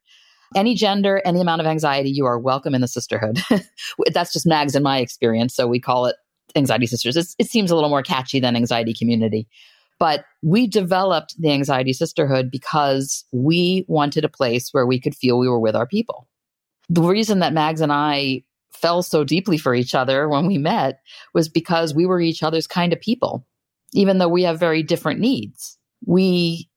[0.55, 3.43] Any gender, any amount of anxiety, you are welcome in the sisterhood.
[4.13, 6.17] That's just Mags in my experience, so we call it
[6.55, 7.17] Anxiety Sisters.
[7.17, 9.49] It's, it seems a little more catchy than Anxiety Community.
[10.03, 15.39] But we developed the Anxiety Sisterhood because we wanted a place where we could feel
[15.39, 16.27] we were with our people.
[16.89, 18.43] The reason that Mags and I
[18.73, 20.99] fell so deeply for each other when we met
[21.35, 23.47] was because we were each other's kind of people,
[23.93, 25.79] even though we have very different needs.
[26.05, 26.69] We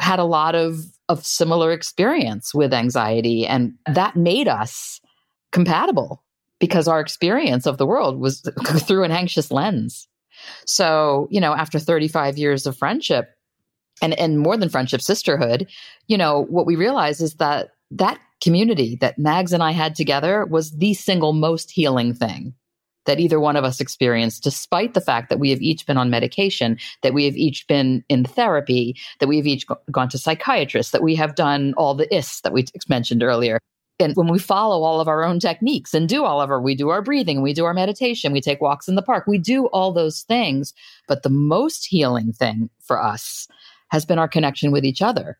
[0.00, 5.00] had a lot of, of similar experience with anxiety, and that made us
[5.50, 6.22] compatible
[6.60, 8.40] because our experience of the world was
[8.86, 10.06] through an anxious lens.
[10.66, 13.34] So, you know, after 35 years of friendship
[14.02, 15.68] and, and more than friendship, sisterhood,
[16.06, 20.44] you know, what we realize is that that community that Mags and I had together
[20.46, 22.54] was the single most healing thing
[23.08, 26.10] that either one of us experienced, despite the fact that we have each been on
[26.10, 30.18] medication, that we have each been in therapy, that we have each go- gone to
[30.18, 33.58] psychiatrists, that we have done all the IS that we mentioned earlier.
[34.00, 36.74] And when we follow all of our own techniques and do all of our we
[36.74, 39.66] do our breathing we do our meditation we take walks in the park we do
[39.66, 40.72] all those things.
[41.06, 43.48] But the most healing thing for us
[43.88, 45.38] has been our connection with each other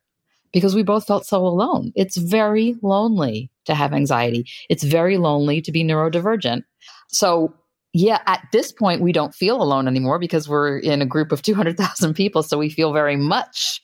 [0.53, 1.93] because we both felt so alone.
[1.95, 4.47] It's very lonely to have anxiety.
[4.71, 6.65] It's very lonely to be neurodivergent.
[7.09, 7.55] So
[7.95, 11.43] yeah at this point we don't feel alone anymore because we're in a group of
[11.49, 12.43] 200,000 people.
[12.43, 13.83] So we feel very much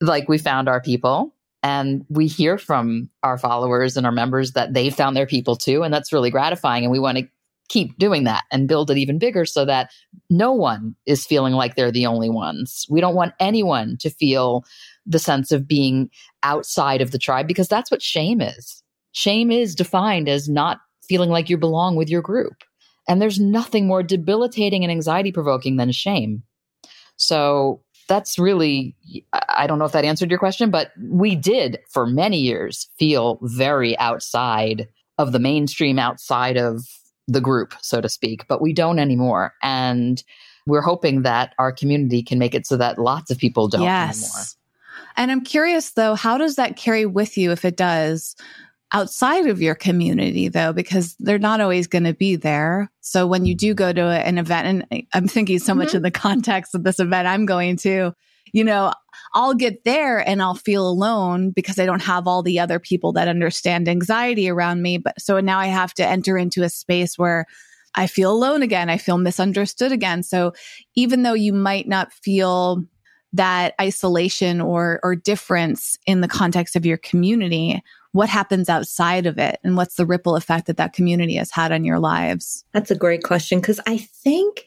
[0.00, 1.34] like we found our people
[1.66, 5.82] and we hear from our followers and our members that they found their people too.
[5.82, 6.84] And that's really gratifying.
[6.84, 7.26] And we want to
[7.68, 9.90] keep doing that and build it even bigger so that
[10.30, 12.86] no one is feeling like they're the only ones.
[12.88, 14.64] We don't want anyone to feel
[15.06, 16.08] the sense of being
[16.44, 18.84] outside of the tribe because that's what shame is.
[19.10, 22.62] Shame is defined as not feeling like you belong with your group.
[23.08, 26.44] And there's nothing more debilitating and anxiety provoking than shame.
[27.16, 28.94] So that's really,
[29.32, 33.38] I don't know if that answered your question, but we did for many years feel
[33.42, 34.88] very outside
[35.18, 36.84] of the mainstream, outside of
[37.26, 39.54] the group, so to speak, but we don't anymore.
[39.62, 40.22] And
[40.66, 44.22] we're hoping that our community can make it so that lots of people don't yes.
[44.22, 44.44] anymore.
[45.16, 48.36] And I'm curious though, how does that carry with you if it does?
[48.92, 52.90] Outside of your community though because they're not always going to be there.
[53.00, 55.80] So when you do go to an event and i'm thinking so mm-hmm.
[55.80, 58.12] much in the context of this event i'm going to
[58.52, 58.92] you know
[59.34, 63.12] i'll get there and i'll feel alone because i don't have all the other people
[63.12, 64.98] that understand anxiety around me.
[64.98, 67.46] But so now i have to enter into a space where
[67.94, 68.88] i feel alone again.
[68.88, 70.22] I feel misunderstood again.
[70.22, 70.52] So
[70.94, 72.84] even though you might not feel
[73.32, 77.82] that isolation or or difference in the context of your community
[78.16, 81.70] what happens outside of it and what's the ripple effect that that community has had
[81.70, 82.64] on your lives?
[82.72, 84.64] That's a great question because i think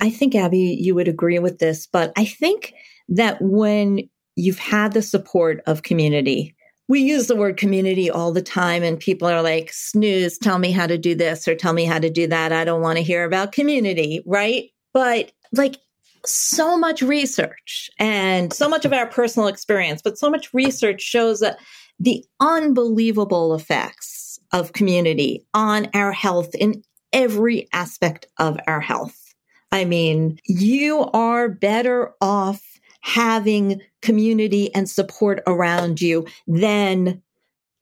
[0.00, 2.74] i think abby you would agree with this but i think
[3.08, 6.54] that when you've had the support of community
[6.88, 10.70] we use the word community all the time and people are like snooze tell me
[10.70, 12.52] how to do this or tell me how to do that.
[12.52, 14.70] I don't want to hear about community right?
[14.94, 15.78] But like
[16.24, 21.40] so much research and so much of our personal experience but so much research shows
[21.40, 21.58] that
[21.98, 26.82] the unbelievable effects of community on our health in
[27.12, 29.34] every aspect of our health.
[29.72, 32.62] I mean, you are better off
[33.00, 37.22] having community and support around you than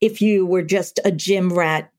[0.01, 1.91] if you were just a gym rat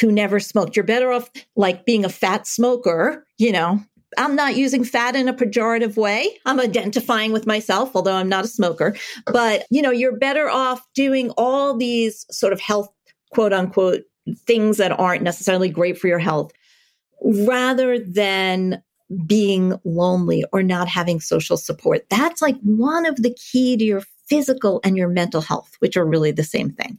[0.00, 0.76] who never smoked.
[0.76, 3.80] You're better off like being a fat smoker, you know,
[4.16, 6.38] I'm not using fat in a pejorative way.
[6.46, 8.96] I'm identifying with myself, although I'm not a smoker.
[9.26, 12.88] But, you know, you're better off doing all these sort of health,
[13.32, 14.02] quote unquote,
[14.46, 16.52] things that aren't necessarily great for your health
[17.22, 18.82] rather than
[19.26, 22.06] being lonely or not having social support.
[22.10, 26.06] That's like one of the key to your physical and your mental health, which are
[26.06, 26.98] really the same thing,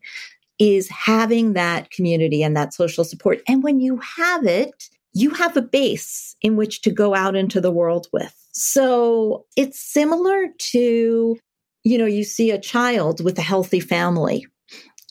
[0.60, 3.40] is having that community and that social support.
[3.48, 7.60] And when you have it, you have a base in which to go out into
[7.60, 8.36] the world with.
[8.52, 11.38] So it's similar to,
[11.84, 14.46] you know, you see a child with a healthy family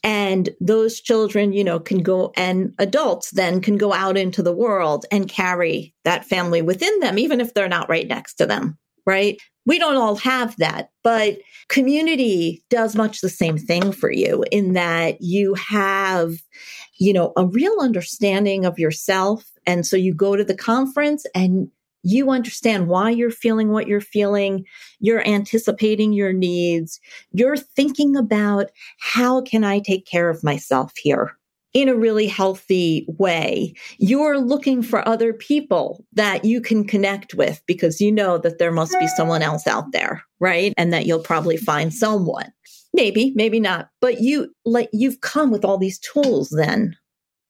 [0.04, 4.52] and those children, you know, can go and adults then can go out into the
[4.52, 8.78] world and carry that family within them, even if they're not right next to them.
[9.06, 9.40] Right.
[9.66, 11.38] We don't all have that, but
[11.68, 16.34] community does much the same thing for you in that you have,
[16.96, 21.68] you know, a real understanding of yourself and so you go to the conference and
[22.02, 24.64] you understand why you're feeling what you're feeling.
[25.00, 27.00] You're anticipating your needs.
[27.32, 28.66] You're thinking about
[28.98, 31.36] how can I take care of myself here?
[31.72, 33.74] in a really healthy way.
[33.98, 38.70] You're looking for other people that you can connect with because you know that there
[38.70, 40.72] must be someone else out there, right?
[40.76, 42.52] And that you'll probably find someone.
[42.94, 46.96] Maybe, maybe not, but you like you've come with all these tools then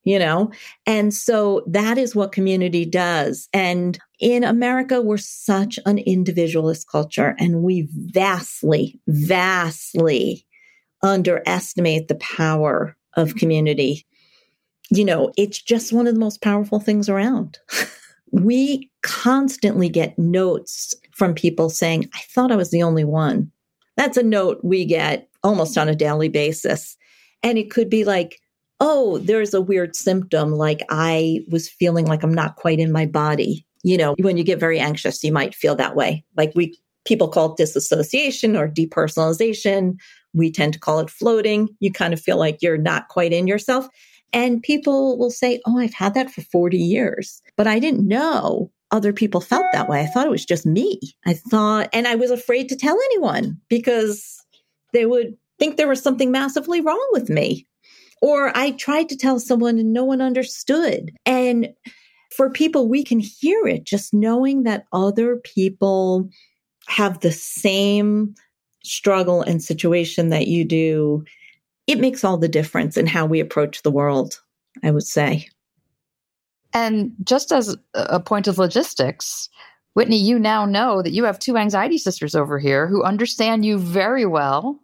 [0.05, 0.51] you know?
[0.87, 3.49] And so that is what community does.
[3.53, 10.47] And in America, we're such an individualist culture and we vastly, vastly
[11.03, 14.07] underestimate the power of community.
[14.91, 17.59] You know, it's just one of the most powerful things around.
[18.31, 23.51] we constantly get notes from people saying, I thought I was the only one.
[23.97, 26.97] That's a note we get almost on a daily basis.
[27.43, 28.41] And it could be like,
[28.81, 33.07] oh, there's a weird symptom, like I was feeling like I'm not quite in my
[33.07, 33.65] body.
[33.83, 36.25] You know, when you get very anxious, you might feel that way.
[36.37, 39.99] Like we people call it disassociation or depersonalization.
[40.33, 41.69] We tend to call it floating.
[41.81, 43.87] You kind of feel like you're not quite in yourself.
[44.33, 48.73] And people will say, Oh, I've had that for 40 years, but I didn't know
[48.91, 50.01] other people felt that way.
[50.01, 51.01] I thought it was just me.
[51.27, 54.44] I thought, and I was afraid to tell anyone because
[54.95, 57.67] they would think there was something massively wrong with me.
[58.23, 61.13] Or I tried to tell someone and no one understood.
[61.27, 61.75] And
[62.35, 66.29] for people, we can hear it just knowing that other people
[66.87, 68.35] have the same
[68.83, 71.25] struggle and situation that you do.
[71.87, 74.41] It makes all the difference in how we approach the world,
[74.83, 75.49] I would say.
[76.73, 79.49] And just as a point of logistics,
[79.95, 83.79] Whitney, you now know that you have two anxiety sisters over here who understand you
[83.79, 84.81] very well,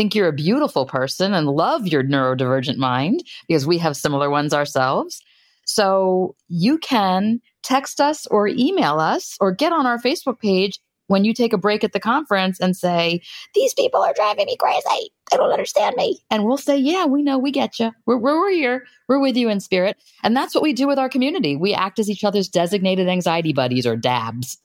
[0.00, 4.54] think you're a beautiful person, and love your neurodivergent mind because we have similar ones
[4.54, 5.20] ourselves.
[5.66, 10.78] So you can text us or email us or get on our Facebook page
[11.08, 13.20] when you take a break at the conference and say,
[13.54, 15.10] These people are driving me crazy.
[15.30, 16.24] They don't understand me.
[16.30, 17.92] And we'll say, Yeah, we know, we get you.
[18.06, 18.86] We're, we're, here.
[19.06, 19.98] We're with you in spirit.
[20.22, 21.56] And that's what we do with our community.
[21.56, 24.56] We act as each other's designated anxiety buddies or DABs,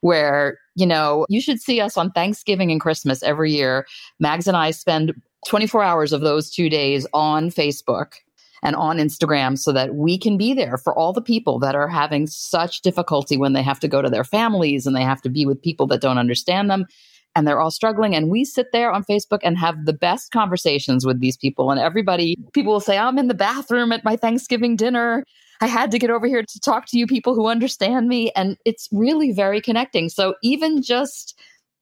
[0.00, 3.86] where, you know, you should see us on Thanksgiving and Christmas every year.
[4.20, 5.12] Mags and I spend
[5.48, 8.14] 24 hours of those two days on Facebook
[8.62, 11.88] and on Instagram so that we can be there for all the people that are
[11.88, 15.28] having such difficulty when they have to go to their families and they have to
[15.28, 16.86] be with people that don't understand them
[17.34, 18.14] and they're all struggling.
[18.14, 21.70] And we sit there on Facebook and have the best conversations with these people.
[21.70, 25.24] And everybody, people will say, I'm in the bathroom at my Thanksgiving dinner.
[25.60, 28.30] I had to get over here to talk to you people who understand me.
[28.36, 30.08] And it's really very connecting.
[30.08, 31.38] So even just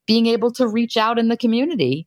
[0.06, 2.06] being able to reach out in the community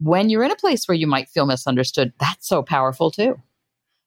[0.00, 3.40] when you're in a place where you might feel misunderstood, that's so powerful too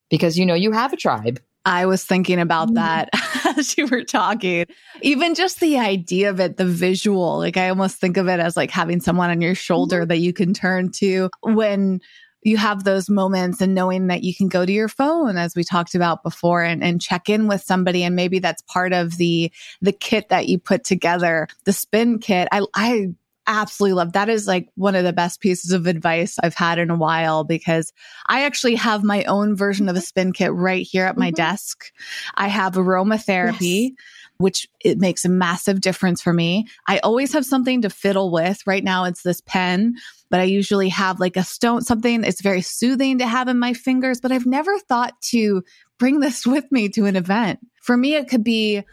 [0.10, 1.40] because you know you have a tribe.
[1.66, 2.76] I was thinking about mm-hmm.
[2.76, 3.10] that
[3.58, 4.66] as you were talking.
[5.02, 8.56] Even just the idea of it, the visual, like I almost think of it as
[8.56, 10.10] like having someone on your shoulder mm-hmm.
[10.10, 12.00] that you can turn to when
[12.44, 15.64] you have those moments and knowing that you can go to your phone as we
[15.64, 19.52] talked about before and, and check in with somebody and maybe that's part of the
[19.82, 23.08] the kit that you put together the spin kit i i
[23.48, 26.90] absolutely love that is like one of the best pieces of advice I've had in
[26.90, 27.94] a while because
[28.28, 31.36] I actually have my own version of a spin kit right here at my mm-hmm.
[31.36, 31.92] desk.
[32.36, 33.90] I have aromatherapy.
[33.90, 33.92] Yes.
[34.40, 36.68] Which it makes a massive difference for me.
[36.86, 38.62] I always have something to fiddle with.
[38.68, 39.96] Right now it's this pen,
[40.30, 43.74] but I usually have like a stone, something it's very soothing to have in my
[43.74, 45.64] fingers, but I've never thought to
[45.98, 47.60] bring this with me to an event.
[47.82, 48.84] For me, it could be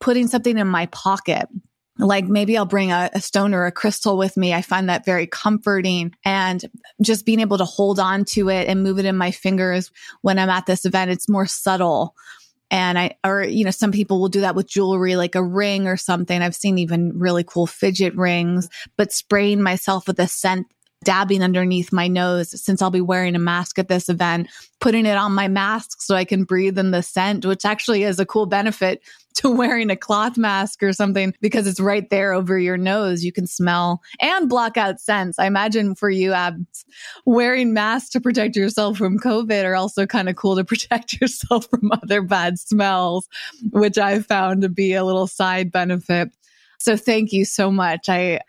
[0.00, 1.48] putting something in my pocket
[1.98, 4.54] like maybe I'll bring a, a, stone or a crystal with me.
[4.54, 6.64] I find that very comforting and
[7.02, 9.90] just being able to hold on to it and move it in my fingers
[10.22, 11.10] when I'm at this event.
[11.10, 12.14] It's more subtle.
[12.70, 15.86] And I, or, you know, some people will do that with jewelry, like a ring
[15.86, 16.40] or something.
[16.40, 20.66] I've seen even really cool fidget rings, but spraying myself with a scent
[21.04, 24.48] dabbing underneath my nose since I'll be wearing a mask at this event,
[24.80, 28.18] putting it on my mask so I can breathe in the scent, which actually is
[28.18, 29.02] a cool benefit
[29.34, 33.24] to wearing a cloth mask or something because it's right there over your nose.
[33.24, 35.38] You can smell and block out scents.
[35.38, 36.84] I imagine for you, Abs,
[37.24, 41.68] wearing masks to protect yourself from COVID are also kind of cool to protect yourself
[41.68, 43.28] from other bad smells,
[43.70, 46.30] which I've found to be a little side benefit.
[46.78, 48.08] So thank you so much.
[48.08, 48.40] I,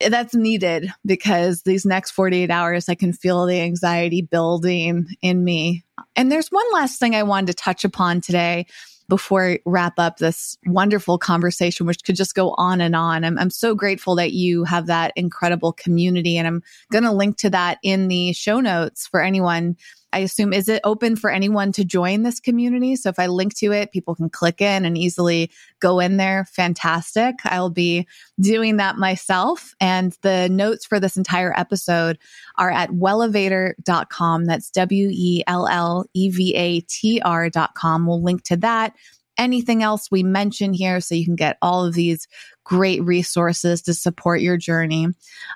[0.00, 5.84] that's needed because these next 48 hours, I can feel the anxiety building in me.
[6.14, 8.66] And there's one last thing I wanted to touch upon today
[9.08, 13.24] before I wrap up this wonderful conversation, which could just go on and on.
[13.24, 16.36] I'm, I'm so grateful that you have that incredible community.
[16.36, 19.76] And I'm going to link to that in the show notes for anyone
[20.12, 22.96] I assume, is it open for anyone to join this community?
[22.96, 25.50] So if I link to it, people can click in and easily
[25.80, 26.46] go in there.
[26.46, 27.36] Fantastic.
[27.44, 28.06] I'll be
[28.40, 29.74] doing that myself.
[29.80, 32.18] And the notes for this entire episode
[32.56, 34.44] are at wellevatr.com.
[34.46, 38.06] That's W E L L E V A T R.com.
[38.06, 38.94] We'll link to that
[39.38, 42.26] anything else we mention here so you can get all of these
[42.64, 45.06] great resources to support your journey.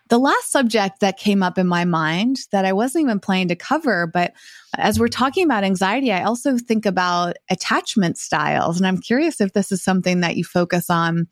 [0.09, 3.57] The last subject that came up in my mind that I wasn't even planning to
[3.57, 4.33] cover, but
[4.79, 8.79] as we're talking about anxiety, I also think about attachment styles.
[8.79, 11.27] And I'm curious if this is something that you focus on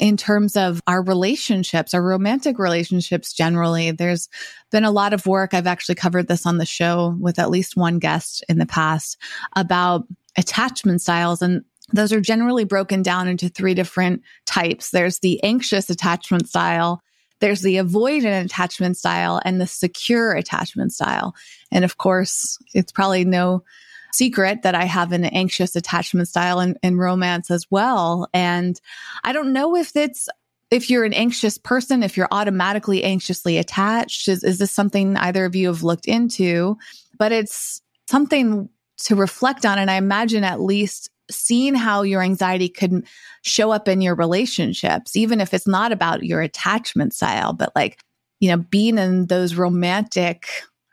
[0.00, 3.92] in terms of our relationships, our romantic relationships generally.
[3.92, 4.28] There's
[4.72, 5.54] been a lot of work.
[5.54, 9.16] I've actually covered this on the show with at least one guest in the past
[9.54, 10.06] about
[10.36, 11.42] attachment styles.
[11.42, 11.62] And
[11.92, 14.90] those are generally broken down into three different types.
[14.90, 17.02] There's the anxious attachment style,
[17.40, 21.34] there's the avoidant attachment style, and the secure attachment style.
[21.72, 23.64] And of course, it's probably no
[24.12, 28.28] secret that I have an anxious attachment style in, in romance as well.
[28.34, 28.80] And
[29.24, 30.28] I don't know if it's
[30.70, 35.44] if you're an anxious person, if you're automatically anxiously attached, is, is this something either
[35.44, 36.76] of you have looked into?
[37.18, 38.68] But it's something
[39.04, 39.78] to reflect on.
[39.78, 43.06] And I imagine at least seeing how your anxiety could
[43.42, 48.00] show up in your relationships, even if it's not about your attachment style, but like,
[48.40, 50.48] you know, being in those romantic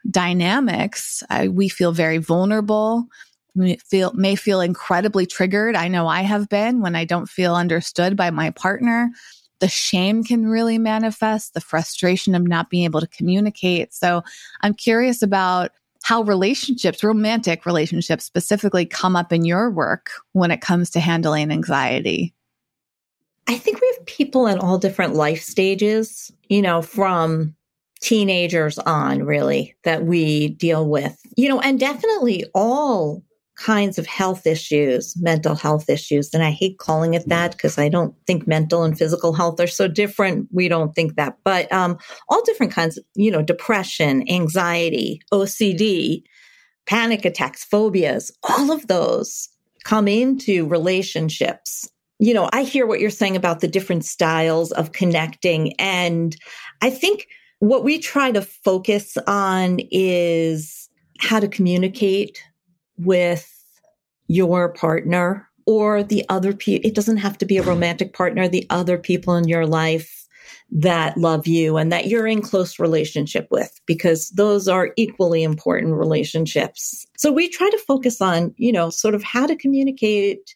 [0.10, 3.08] dynamics, I, we feel very vulnerable.
[3.56, 5.76] We feel may feel incredibly triggered.
[5.76, 9.10] I know I have been when I don't feel understood by my partner.
[9.60, 13.94] The shame can really manifest, the frustration of not being able to communicate.
[13.94, 14.22] So
[14.62, 15.72] I'm curious about
[16.08, 21.52] how relationships, romantic relationships specifically, come up in your work when it comes to handling
[21.52, 22.34] anxiety.
[23.48, 27.54] I think we have people in all different life stages, you know, from
[28.00, 33.22] teenagers on, really, that we deal with, you know, and definitely all
[33.58, 36.34] kinds of health issues, mental health issues.
[36.34, 39.68] And I hate calling it that because I don't think mental and physical health are
[39.68, 40.48] so different.
[40.52, 41.98] We don't think that, but um,
[42.30, 46.24] all different kinds, you know, depression, anxiety, OCD,
[46.86, 49.50] panic attacks, phobias, all of those
[49.84, 51.90] come into relationships
[52.20, 55.74] you know, I hear what you're saying about the different styles of connecting.
[55.80, 56.36] And
[56.82, 57.28] I think
[57.60, 60.90] what we try to focus on is
[61.20, 62.44] how to communicate
[62.98, 63.54] with
[64.28, 66.88] your partner or the other people.
[66.88, 70.26] It doesn't have to be a romantic partner, the other people in your life
[70.70, 75.94] that love you and that you're in close relationship with because those are equally important
[75.94, 77.06] relationships.
[77.18, 80.56] So we try to focus on, you know, sort of how to communicate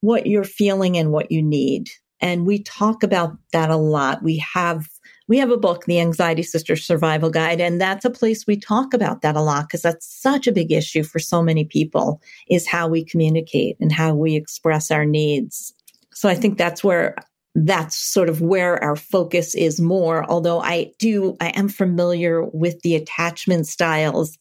[0.00, 1.90] what you're feeling and what you need.
[2.20, 4.22] And we talk about that a lot.
[4.22, 4.88] We have
[5.28, 8.92] we have a book, The Anxiety Sister Survival Guide, and that's a place we talk
[8.92, 12.66] about that a lot because that's such a big issue for so many people is
[12.66, 15.72] how we communicate and how we express our needs.
[16.12, 17.16] So I think that's where
[17.54, 20.28] that's sort of where our focus is more.
[20.30, 24.38] Although I do, I am familiar with the attachment styles.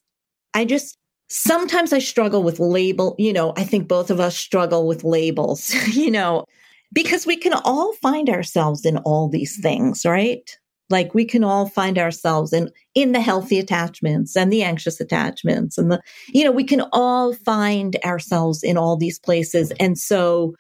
[0.53, 0.97] I just,
[1.29, 5.73] sometimes I struggle with label, you know, I think both of us struggle with labels,
[5.87, 6.45] you know,
[6.93, 10.57] because we can all find ourselves in all these things, right?
[10.91, 15.77] Like we can all find ourselves in, in the healthy attachments and the anxious attachments
[15.77, 19.72] and the, you know, we can all find ourselves in all these places.
[19.80, 20.55] And so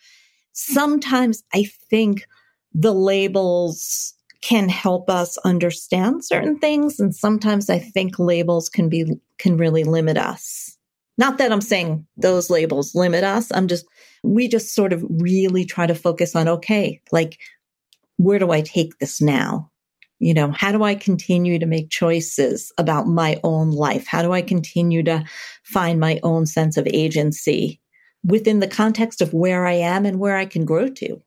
[0.53, 2.25] sometimes I think
[2.73, 6.99] the labels can help us understand certain things.
[6.99, 9.05] And sometimes I think labels can be,
[9.37, 10.77] can really limit us.
[11.17, 13.51] Not that I'm saying those labels limit us.
[13.53, 13.85] I'm just,
[14.23, 17.37] we just sort of really try to focus on, okay, like,
[18.17, 19.70] where do I take this now?
[20.21, 24.05] You know, how do I continue to make choices about my own life?
[24.05, 25.25] How do I continue to
[25.63, 27.81] find my own sense of agency
[28.23, 31.23] within the context of where I am and where I can grow to?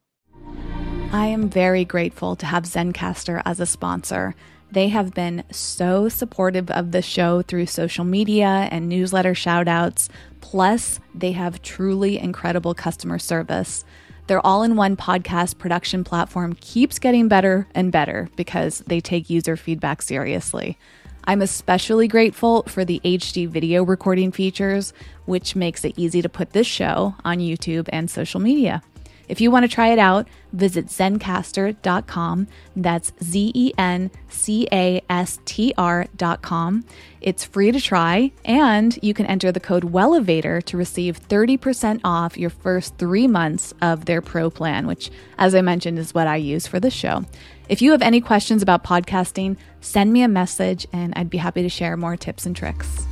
[1.10, 4.36] I am very grateful to have Zencastr as a sponsor.
[4.70, 10.08] They have been so supportive of the show through social media and newsletter shoutouts.
[10.40, 13.84] Plus, they have truly incredible customer service.
[14.26, 19.28] Their all in one podcast production platform keeps getting better and better because they take
[19.28, 20.78] user feedback seriously.
[21.24, 24.94] I'm especially grateful for the HD video recording features,
[25.26, 28.82] which makes it easy to put this show on YouTube and social media.
[29.28, 32.48] If you want to try it out, visit zencastr.com.
[32.76, 36.84] That's Z E N C A S T R.com.
[37.20, 42.36] It's free to try, and you can enter the code WELLEVATOR to receive 30% off
[42.36, 46.36] your first three months of their pro plan, which, as I mentioned, is what I
[46.36, 47.24] use for this show.
[47.68, 51.62] If you have any questions about podcasting, send me a message and I'd be happy
[51.62, 53.06] to share more tips and tricks.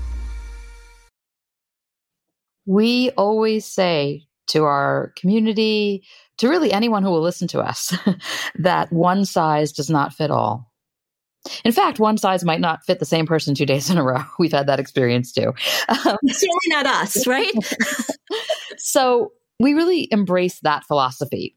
[2.66, 6.04] We always say to our community,
[6.38, 7.94] to really anyone who will listen to us,
[8.58, 10.70] that one size does not fit all.
[11.64, 14.22] In fact, one size might not fit the same person two days in a row.
[14.38, 15.52] We've had that experience too.
[15.88, 17.52] Um, Certainly not us, right?
[18.76, 21.56] so we really embrace that philosophy.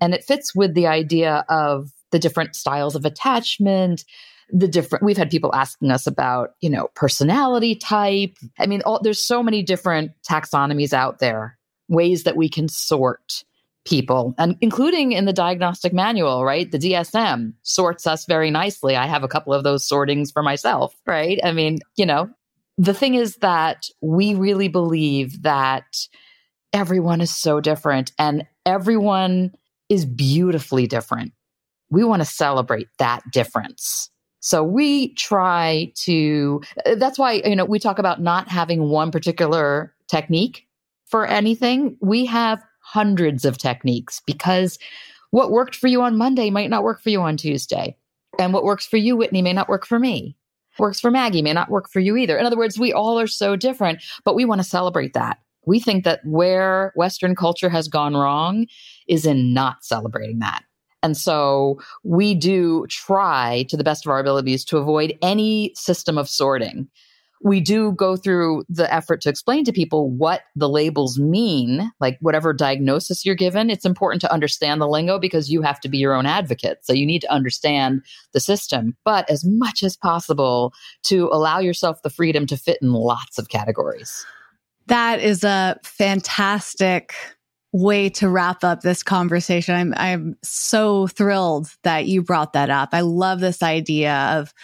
[0.00, 4.04] And it fits with the idea of the different styles of attachment,
[4.50, 8.98] the different we've had people asking us about you know personality type i mean all,
[9.02, 11.57] there's so many different taxonomies out there
[11.88, 13.44] ways that we can sort
[13.84, 16.70] people and including in the diagnostic manual right?
[16.70, 18.96] The dsm sorts us very nicely.
[18.96, 21.38] I have a couple of those sortings for myself right?
[21.42, 22.28] I mean you know
[22.76, 25.86] the thing is that we really believe that
[26.72, 29.52] everyone is so different and everyone
[29.88, 31.32] is beautifully different.
[31.90, 34.10] We want to celebrate that difference.
[34.40, 36.62] So we try to
[36.96, 40.67] that's why you know we talk about not having one particular technique
[41.08, 44.78] for anything, we have hundreds of techniques because
[45.30, 47.96] what worked for you on Monday might not work for you on Tuesday.
[48.38, 50.36] And what works for you, Whitney, may not work for me.
[50.78, 52.38] Works for Maggie may not work for you either.
[52.38, 55.38] In other words, we all are so different, but we want to celebrate that.
[55.66, 58.66] We think that where Western culture has gone wrong
[59.08, 60.62] is in not celebrating that.
[61.02, 66.16] And so we do try to the best of our abilities to avoid any system
[66.16, 66.88] of sorting
[67.42, 72.18] we do go through the effort to explain to people what the labels mean, like
[72.20, 73.70] whatever diagnosis you're given.
[73.70, 76.78] It's important to understand the lingo because you have to be your own advocate.
[76.82, 78.02] So you need to understand
[78.32, 80.72] the system, but as much as possible
[81.04, 84.26] to allow yourself the freedom to fit in lots of categories.
[84.86, 87.14] That is a fantastic
[87.72, 89.74] way to wrap up this conversation.
[89.74, 92.90] I'm I'm so thrilled that you brought that up.
[92.92, 94.54] I love this idea of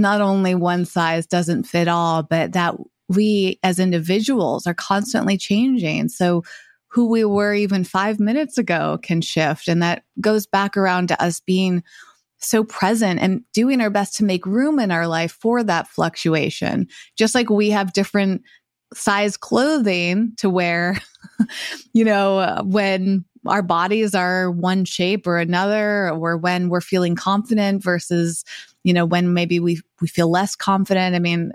[0.00, 2.76] not only one size doesn't fit all, but that
[3.08, 6.08] we as individuals are constantly changing.
[6.08, 6.42] So
[6.88, 9.68] who we were even five minutes ago can shift.
[9.68, 11.82] And that goes back around to us being
[12.38, 16.88] so present and doing our best to make room in our life for that fluctuation.
[17.16, 18.42] Just like we have different
[18.94, 20.96] size clothing to wear,
[21.92, 27.82] you know, when our bodies are one shape or another, or when we're feeling confident
[27.82, 28.44] versus,
[28.84, 31.14] you know, when maybe we, we feel less confident.
[31.14, 31.52] I mean,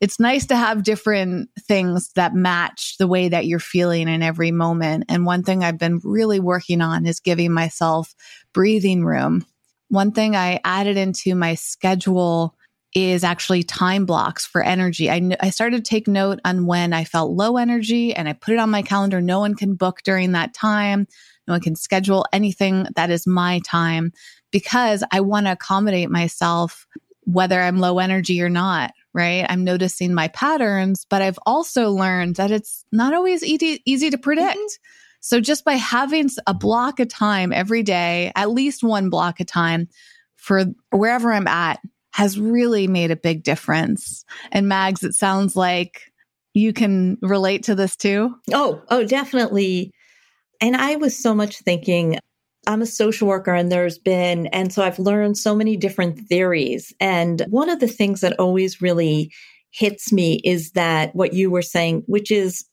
[0.00, 4.50] it's nice to have different things that match the way that you're feeling in every
[4.50, 5.04] moment.
[5.08, 8.14] And one thing I've been really working on is giving myself
[8.52, 9.46] breathing room.
[9.88, 12.56] One thing I added into my schedule
[12.94, 15.10] is actually time blocks for energy.
[15.10, 18.54] I, I started to take note on when I felt low energy and I put
[18.54, 19.20] it on my calendar.
[19.20, 21.06] No one can book during that time.
[21.46, 24.12] No one can schedule anything that is my time
[24.52, 26.86] because I want to accommodate myself
[27.24, 29.46] whether I'm low energy or not, right?
[29.48, 34.18] I'm noticing my patterns, but I've also learned that it's not always easy, easy to
[34.18, 34.56] predict.
[34.56, 34.88] Mm-hmm.
[35.20, 39.46] So just by having a block of time every day, at least one block of
[39.46, 39.88] time
[40.36, 41.80] for wherever I'm at,
[42.12, 44.24] has really made a big difference.
[44.50, 46.12] And Mags, it sounds like
[46.54, 48.34] you can relate to this too.
[48.52, 49.92] Oh, oh, definitely.
[50.60, 52.18] And I was so much thinking,
[52.66, 56.92] I'm a social worker and there's been, and so I've learned so many different theories.
[57.00, 59.32] And one of the things that always really
[59.70, 62.64] hits me is that what you were saying, which is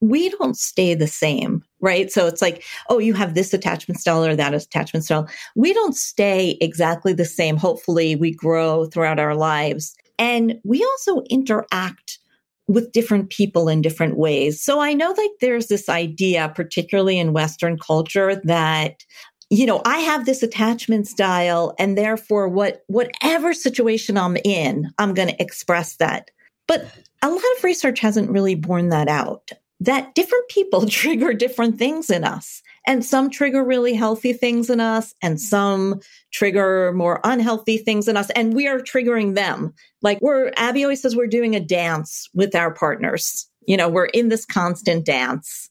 [0.00, 2.12] we don't stay the same, right?
[2.12, 5.28] So it's like, oh, you have this attachment style or that attachment style.
[5.56, 7.56] We don't stay exactly the same.
[7.56, 9.94] Hopefully, we grow throughout our lives.
[10.18, 12.18] And we also interact
[12.66, 14.62] with different people in different ways.
[14.62, 19.04] So I know like there's this idea, particularly in Western culture, that
[19.50, 25.14] you know, I have this attachment style and therefore what whatever situation I'm in, I'm
[25.14, 26.30] going to express that.
[26.66, 26.90] But
[27.22, 29.50] a lot of research hasn't really borne that out
[29.80, 32.62] that different people trigger different things in us.
[32.86, 35.44] And some trigger really healthy things in us, and mm-hmm.
[35.44, 36.00] some
[36.32, 38.30] trigger more unhealthy things in us.
[38.30, 39.74] And we are triggering them.
[40.02, 43.48] Like we're, Abby always says, we're doing a dance with our partners.
[43.66, 45.70] You know, we're in this constant dance.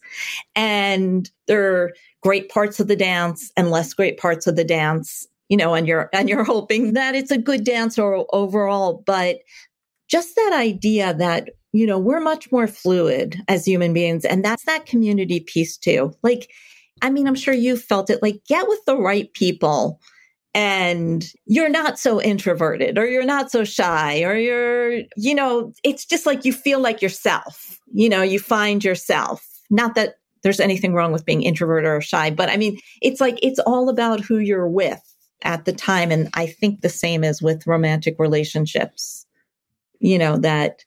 [0.56, 5.28] And there are great parts of the dance and less great parts of the dance
[5.50, 9.04] you know, and you're and you're hoping that it's a good dance or overall.
[9.06, 9.40] But
[10.08, 14.24] just that idea that you know, we're much more fluid as human beings.
[14.26, 16.14] And that's that community piece too.
[16.22, 16.52] Like,
[17.02, 20.00] I mean, I'm sure you felt it like get with the right people
[20.54, 26.06] and you're not so introverted or you're not so shy or you're, you know, it's
[26.06, 29.46] just like you feel like yourself, you know, you find yourself.
[29.70, 33.40] Not that there's anything wrong with being introverted or shy, but I mean, it's like
[33.42, 35.02] it's all about who you're with
[35.42, 36.12] at the time.
[36.12, 39.26] And I think the same is with romantic relationships,
[40.00, 40.84] you know, that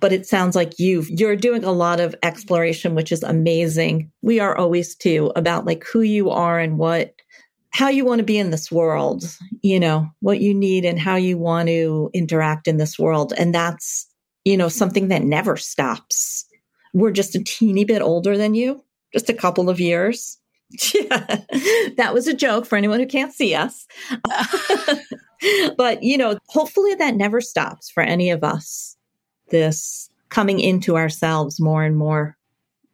[0.00, 4.10] but it sounds like you you're doing a lot of exploration which is amazing.
[4.22, 7.14] We are always too about like who you are and what
[7.70, 9.24] how you want to be in this world
[9.62, 13.32] you know what you need and how you want to interact in this world.
[13.36, 14.06] And that's
[14.44, 16.46] you know something that never stops.
[16.92, 18.82] We're just a teeny bit older than you
[19.12, 20.36] just a couple of years.
[20.94, 21.40] Yeah
[21.96, 23.86] that was a joke for anyone who can't see us.
[25.76, 28.96] But you know hopefully that never stops for any of us
[29.50, 32.36] this coming into ourselves more and more.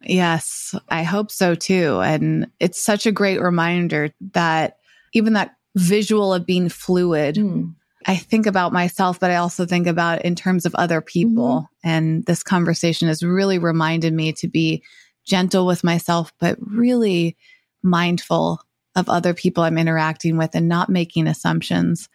[0.03, 2.01] Yes, I hope so too.
[2.01, 4.79] And it's such a great reminder that
[5.13, 7.75] even that visual of being fluid, mm.
[8.07, 11.63] I think about myself, but I also think about in terms of other people.
[11.63, 11.89] Mm-hmm.
[11.89, 14.83] And this conversation has really reminded me to be
[15.25, 17.37] gentle with myself, but really
[17.83, 18.61] mindful
[18.95, 22.09] of other people I'm interacting with and not making assumptions.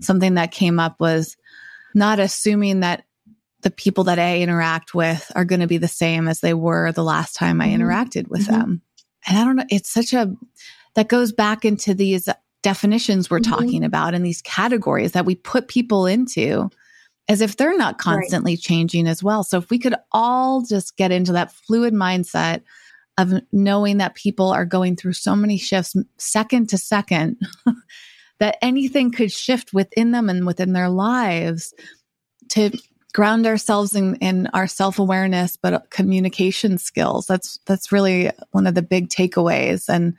[0.00, 1.36] Something that came up was
[1.94, 3.04] not assuming that
[3.62, 6.92] the people that I interact with are going to be the same as they were
[6.92, 7.82] the last time I mm-hmm.
[7.82, 8.58] interacted with mm-hmm.
[8.58, 8.82] them.
[9.26, 10.34] And I don't know, it's such a,
[10.94, 12.28] that goes back into these
[12.62, 13.52] definitions we're mm-hmm.
[13.52, 16.70] talking about and these categories that we put people into
[17.28, 18.60] as if they're not constantly right.
[18.60, 19.44] changing as well.
[19.44, 22.62] So if we could all just get into that fluid mindset
[23.18, 27.36] of knowing that people are going through so many shifts second to second,
[28.38, 31.74] that anything could shift within them and within their lives
[32.50, 32.70] to
[33.14, 38.82] ground ourselves in, in our self-awareness but communication skills that's that's really one of the
[38.82, 40.14] big takeaways and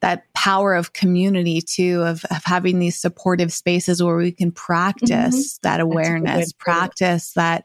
[0.00, 5.54] that power of community too of, of having these supportive spaces where we can practice
[5.54, 5.68] mm-hmm.
[5.68, 7.64] that awareness practice that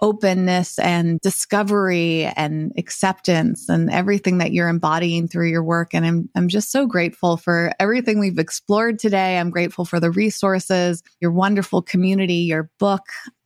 [0.00, 5.94] openness and discovery and acceptance and everything that you're embodying through your work.
[5.94, 9.38] And I'm, I'm just so grateful for everything we've explored today.
[9.38, 13.04] I'm grateful for the resources, your wonderful community, your book.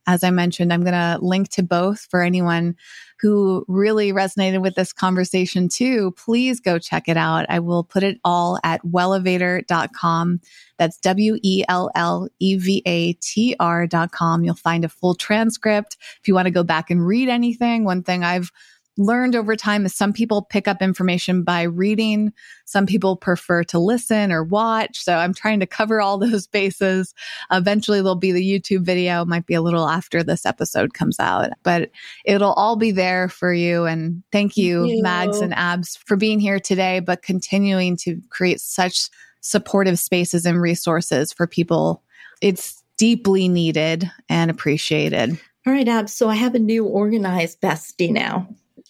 [0.09, 2.75] As I mentioned, I'm going to link to both for anyone
[3.19, 6.15] who really resonated with this conversation too.
[6.17, 7.45] Please go check it out.
[7.47, 10.41] I will put it all at wellevatr.com.
[10.79, 14.43] That's W E L L E V A T R.com.
[14.43, 15.97] You'll find a full transcript.
[16.19, 18.51] If you want to go back and read anything, one thing I've
[18.99, 22.33] learned over time is some people pick up information by reading.
[22.65, 25.03] Some people prefer to listen or watch.
[25.03, 27.15] So I'm trying to cover all those bases.
[27.51, 31.49] Eventually there'll be the YouTube video, might be a little after this episode comes out,
[31.63, 31.89] but
[32.25, 33.85] it'll all be there for you.
[33.85, 35.03] And thank you, thank you.
[35.03, 39.09] Mags and Abs for being here today, but continuing to create such
[39.41, 42.03] supportive spaces and resources for people.
[42.41, 45.39] It's deeply needed and appreciated.
[45.65, 46.13] All right, Abs.
[46.13, 48.47] So I have a new organized bestie now.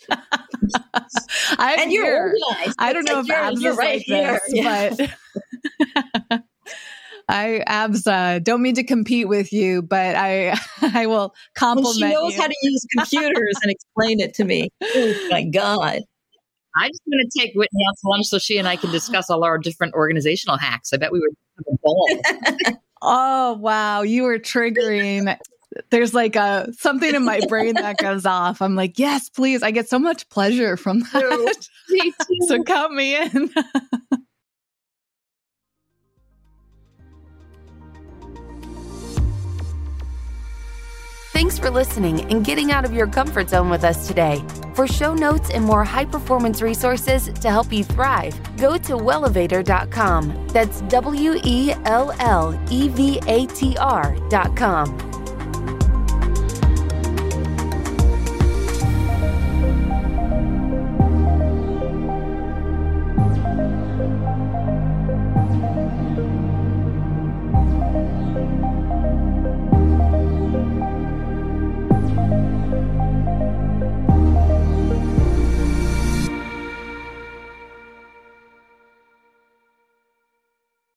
[1.58, 2.36] I'm and you're here.
[2.50, 2.76] organized.
[2.80, 4.40] I don't know if abs is right like here.
[4.48, 4.96] this, yeah.
[6.30, 6.44] but
[7.30, 12.04] I abs uh, don't mean to compete with you, but I I will compliment.
[12.04, 12.42] And she knows you.
[12.42, 14.70] how to use computers and explain it to me.
[14.82, 16.02] Oh my god!
[16.76, 19.30] I just want to take Whitney out to lunch so she and I can discuss
[19.30, 20.92] all our different organizational hacks.
[20.94, 22.80] I bet we would have a ball.
[23.02, 25.38] oh wow, you were triggering
[25.92, 28.62] there's like a something in my brain that goes off.
[28.62, 29.64] I'm like, yes, please.
[29.64, 31.68] I get so much pleasure from that.
[32.48, 33.50] so count me in.
[41.32, 44.44] Thanks for listening and getting out of your comfort zone with us today.
[44.74, 50.48] For show notes and more high performance resources to help you thrive, go to wellevatr.com.
[50.50, 55.09] That's W E L L E V A T R.com.